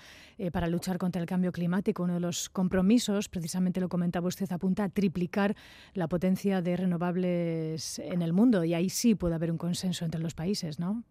[0.51, 2.03] para luchar contra el cambio climático.
[2.03, 5.55] Uno de los compromisos, precisamente lo comentaba usted, apunta a triplicar
[5.93, 10.21] la potencia de renovables en el mundo y ahí sí puede haber un consenso entre
[10.21, 11.03] los países, ¿no?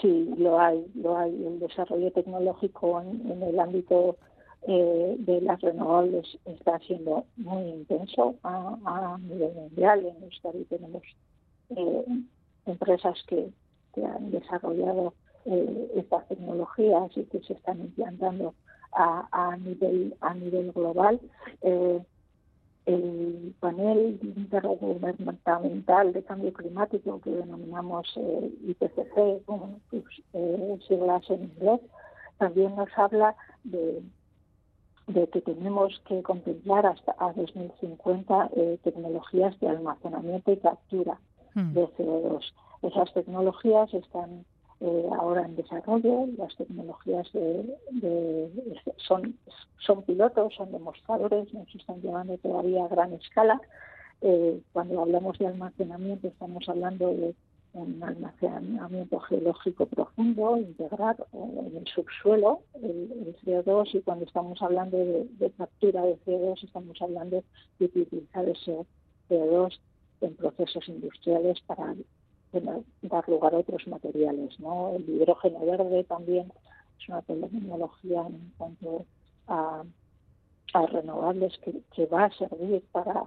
[0.00, 1.30] Sí, lo hay, lo hay.
[1.30, 4.16] El desarrollo tecnológico en el ámbito
[4.66, 10.04] eh, de las renovables está siendo muy intenso a, nivel mundial.
[10.04, 11.02] En Euskadi tenemos
[11.70, 12.04] eh,
[12.66, 13.50] empresas que,
[13.96, 15.12] han desarrollado
[15.44, 18.54] eh, estas tecnologías y que se están implantando
[18.92, 21.20] a, nivel a nivel global.
[21.62, 28.06] el panel intergubernamental de cambio climático que denominamos
[28.68, 30.04] IPCC, con sus
[30.86, 31.80] siglas en inglés,
[32.38, 33.34] también nos habla
[33.64, 34.00] de
[35.08, 41.18] de que tenemos que contemplar hasta a 2050 eh, tecnologías de almacenamiento y captura
[41.54, 41.72] hmm.
[41.72, 42.52] de CO2.
[42.82, 44.44] Esas tecnologías están
[44.80, 48.50] eh, ahora en desarrollo, las tecnologías de,
[48.96, 49.36] son,
[49.78, 53.60] son pilotos, son demostradores, no se están llevando todavía a gran escala.
[54.20, 57.34] Eh, cuando hablamos de almacenamiento estamos hablando de
[57.74, 65.50] un almacenamiento geológico profundo, integrar en el subsuelo el, CO2 y cuando estamos hablando de,
[65.56, 67.42] captura de CO2 estamos hablando
[67.78, 68.84] de utilizar ese
[69.28, 69.78] CO2
[70.20, 71.94] en procesos industriales para
[73.02, 74.58] dar lugar a otros materiales.
[74.58, 74.94] ¿no?
[74.96, 76.52] El hidrógeno verde también
[76.98, 79.04] es una tecnología en cuanto
[79.46, 79.84] a,
[80.92, 81.58] renovables
[81.94, 83.24] que va a servir para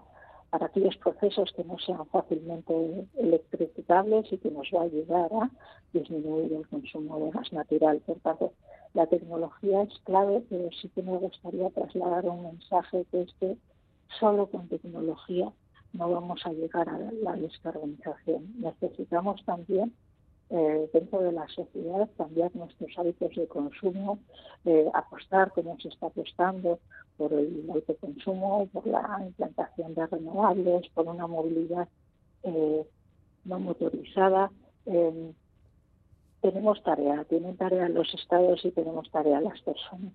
[0.51, 5.49] para aquellos procesos que no sean fácilmente electrificables y que nos va a ayudar a
[5.93, 8.01] disminuir el consumo de gas natural.
[8.05, 8.51] Por tanto,
[8.93, 13.57] la tecnología es clave, pero sí que me gustaría trasladar un mensaje que es que
[14.19, 15.49] solo con tecnología
[15.93, 18.53] no vamos a llegar a la descarbonización.
[18.59, 19.93] Necesitamos también
[20.53, 24.19] eh, dentro de la sociedad cambiar nuestros hábitos de consumo,
[24.65, 26.77] eh, apostar como se está apostando
[27.17, 31.87] por el autoconsumo, por la implantación de renovables, por una movilidad
[32.43, 32.85] eh,
[33.45, 34.51] no motorizada.
[36.41, 40.13] tenemos tarea, tienen tarea los estados y tenemos tarea las personas.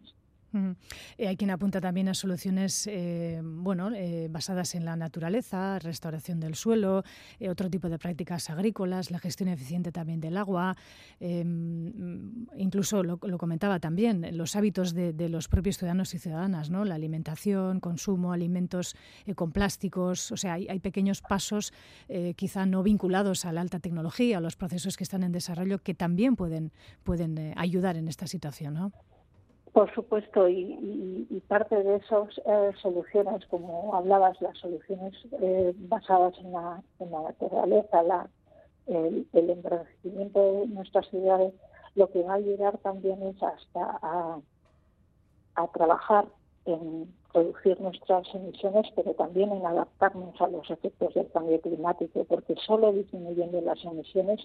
[1.19, 6.41] Eh, hay quien apunta también a soluciones eh, bueno, eh, basadas en la naturaleza, restauración
[6.41, 7.05] del suelo,
[7.49, 10.77] otro tipo de prácticas agrícolas, la gestión eficiente también del agua,
[11.21, 16.85] em, incluso lo, comentaba también, los hábitos de, los propios ciudadanos y ciudadanas, ¿no?
[16.85, 18.97] la alimentación, consumo, alimentos
[19.35, 21.73] con plásticos, o sea, hay, hay pequeños pasos
[22.37, 25.95] quizá no vinculados a la alta tecnología, a los procesos que están en desarrollo, que
[25.95, 26.73] también pueden,
[27.03, 28.75] pueden ayudar en esta situación.
[28.75, 28.93] ¿no?
[29.77, 36.51] Por supuesto, y, parte de esas eh, soluciones, como hablabas, las soluciones eh, basadas en
[36.51, 38.27] la, naturaleza, la,
[38.87, 41.53] el, envejecimiento de nuestras ciudades,
[41.95, 44.01] lo que va a ayudar también es hasta
[45.57, 46.25] a trabajar
[46.65, 52.55] en reducir nuestras emisiones, pero también en adaptarnos a los efectos del cambio climático, porque
[52.67, 54.41] solo disminuyendo las emisiones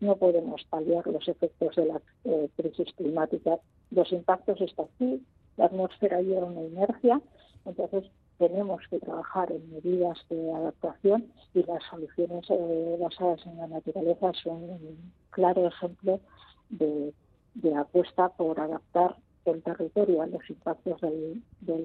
[0.00, 3.58] no podemos paliar los efectos de la eh, crisis climática.
[3.90, 5.22] Los impactos están aquí,
[5.56, 7.20] la atmósfera lleva una inercia,
[7.64, 8.04] entonces
[8.38, 14.32] tenemos que trabajar en medidas de adaptación y las soluciones eh, basadas en la naturaleza
[14.42, 16.20] son un claro ejemplo
[16.68, 17.12] de,
[17.54, 19.16] de apuesta por adaptar
[19.50, 21.42] el territorio a los impactos del,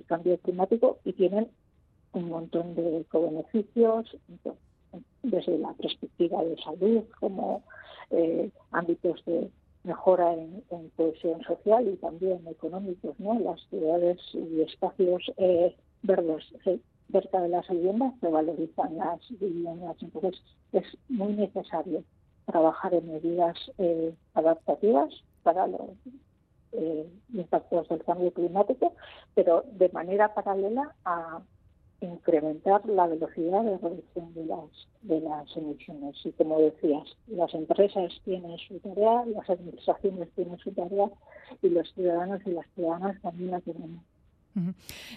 [0.07, 1.49] cambio climático y tienen
[2.13, 4.17] un montón de beneficios
[5.23, 7.63] desde la perspectiva de salud como
[8.09, 9.49] eh, ámbitos de
[9.83, 10.63] mejora en,
[10.95, 13.39] cohesión social y también económicos, ¿no?
[13.39, 16.43] Las ciudades y espacios eh, verdes
[17.11, 20.41] cerca de las viviendas se valorizan las viviendas, entonces
[20.71, 22.03] es muy necesario
[22.45, 25.09] trabajar en medidas eh, adaptativas
[25.43, 25.81] para los
[26.73, 28.93] eh, impactos del cambio climático,
[29.35, 31.41] pero de manera paralela a
[32.01, 36.15] incrementar la velocidad de reducción de las, de las emisiones.
[36.23, 41.09] Y como decías, las empresas tienen su tarea, las administraciones tienen su tarea
[41.61, 43.61] y los ciudadanos y las ciudadanas también la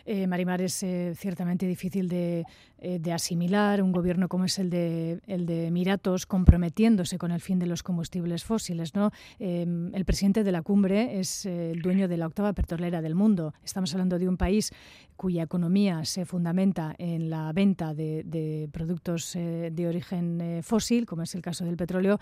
[0.07, 2.45] Eh, Marimar, es eh, ciertamente difícil de,
[2.78, 7.41] eh, de, asimilar un gobierno como es el de, el de Emiratos comprometiéndose con el
[7.41, 8.95] fin de los combustibles fósiles.
[8.95, 9.11] ¿no?
[9.39, 13.55] Em, el presidente de la cumbre es el dueño de la octava petrolera del mundo.
[13.64, 14.72] Estamos hablando de un país
[15.16, 21.43] cuya economía se fundamenta en la venta de, productos de origen fósil, como es el
[21.43, 22.18] caso del petróleo,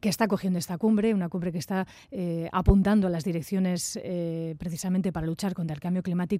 [0.00, 1.86] que está cogiendo esta cumbre, una cumbre que está
[2.52, 3.98] apuntando a las direcciones
[4.58, 6.37] precisamente para luchar contra el cambio climático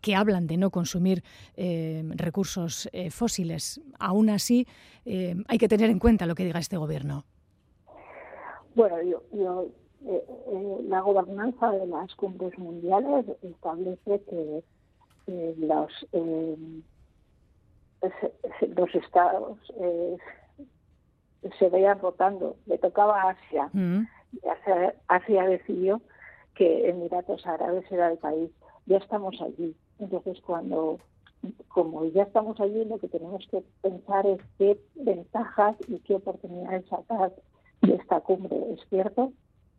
[0.00, 1.22] que hablan de no consumir
[1.56, 3.80] eh, recursos eh, fósiles.
[3.98, 4.66] Aún así,
[5.04, 7.24] eh, hay que tener en cuenta lo que diga este gobierno.
[8.74, 8.96] Bueno,
[10.88, 14.62] la gobernanza de las cumbres mundiales establece que
[15.58, 16.06] los,
[18.76, 19.58] los estados
[21.58, 22.56] se vayan rotando.
[22.66, 23.68] Le tocaba a Asia.
[23.72, 24.06] Mm.
[24.48, 26.00] Asia, Asia decidió
[26.54, 28.50] que Emiratos Árabes era el país
[28.88, 29.76] ya estamos allí.
[29.98, 30.98] Entonces, cuando,
[31.68, 36.86] como ya estamos allí, lo que tenemos que pensar es qué ventajas y qué oportunidades
[36.86, 37.32] sacar
[37.82, 38.56] de esta cumbre.
[38.72, 39.32] Es cierto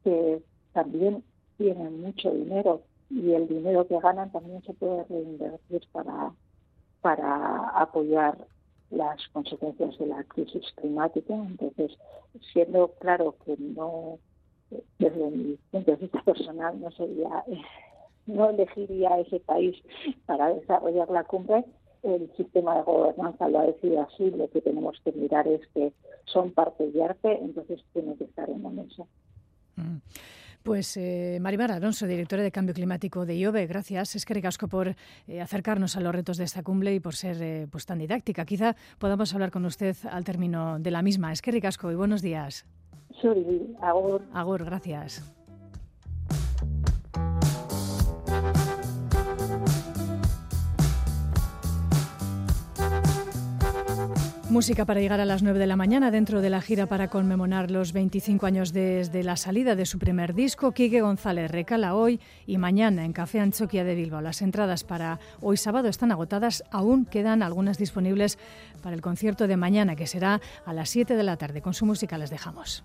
[0.04, 0.42] que
[0.74, 1.24] también
[1.58, 6.32] tienen mucho dinero y el dinero que ganan también se puede reinvertir para,
[7.02, 8.38] para apoyar
[8.92, 11.34] las consecuencias de la crisis climática.
[11.34, 11.98] Entonces,
[12.54, 14.20] siendo claro que no,
[15.00, 17.44] desde mi punto de vista personal, no sería
[18.30, 19.76] no elegiría ese país
[20.26, 21.66] para desarrollar la cumbre,
[22.04, 25.92] el sistema de gobernanza lo ha decidido así, lo que tenemos que mirar es que
[26.26, 29.04] son parte y arte, entonces tiene que estar en la mesa.
[29.76, 29.98] Mm.
[30.64, 34.16] Pues eh, Marimar Alonso, directora de Cambio Climático de IOBE, gracias.
[34.16, 34.94] Es que ricasco por
[35.28, 38.46] eh, acercarnos a los retos de esta cumbre y por ser eh, pues, tan didáctica.
[38.46, 41.32] Quizá podamos hablar con usted al término de la misma.
[41.32, 42.66] Es que ricasco y buenos días.
[43.22, 44.22] Sí, agur.
[44.34, 45.32] Agur, gracias.
[54.50, 57.70] Música para llegar a las 9 de la mañana dentro de la gira para conmemorar
[57.70, 60.72] los 25 años desde la salida de su primer disco.
[60.72, 64.22] Quique González recala hoy y mañana en Café Anchoquia de Bilbao.
[64.22, 68.40] Las entradas para hoy sábado están agotadas, aún quedan algunas disponibles
[68.82, 71.62] para el concierto de mañana que será a las 7 de la tarde.
[71.62, 72.84] Con su música les dejamos.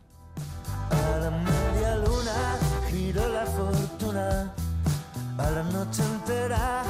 [0.91, 4.55] A la media luna la fortuna,
[5.39, 6.83] a la noche entera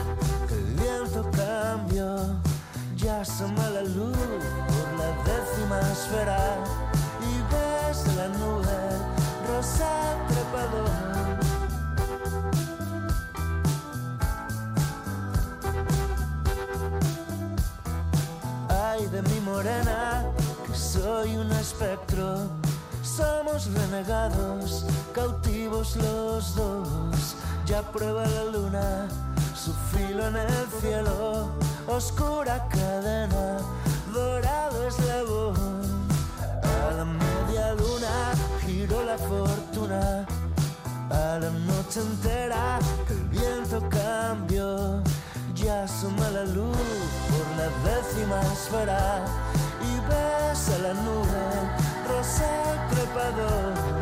[0.51, 1.31] el viento
[3.05, 3.23] ya
[3.71, 4.14] la luz
[6.15, 8.79] y ves la nube
[9.49, 9.91] rosa
[10.29, 11.39] trepadora.
[18.69, 20.25] Ay de mi morena,
[20.67, 22.49] que soy un espectro,
[23.03, 27.37] somos entregados, cautivos los dos.
[27.67, 29.09] Ya prueba la luna
[29.65, 31.49] su filo en el cielo,
[31.87, 33.59] oscura cadena,
[34.13, 35.94] dorado eslabón.
[36.87, 40.27] A la media luna giró la fortuna,
[41.11, 45.03] a la noche entera que el viento cambió.
[45.55, 46.77] Ya asoma la luz
[47.31, 49.25] por la décima esfera
[49.81, 51.45] y ves a la nube
[52.09, 52.51] rosa
[52.91, 53.94] trepador.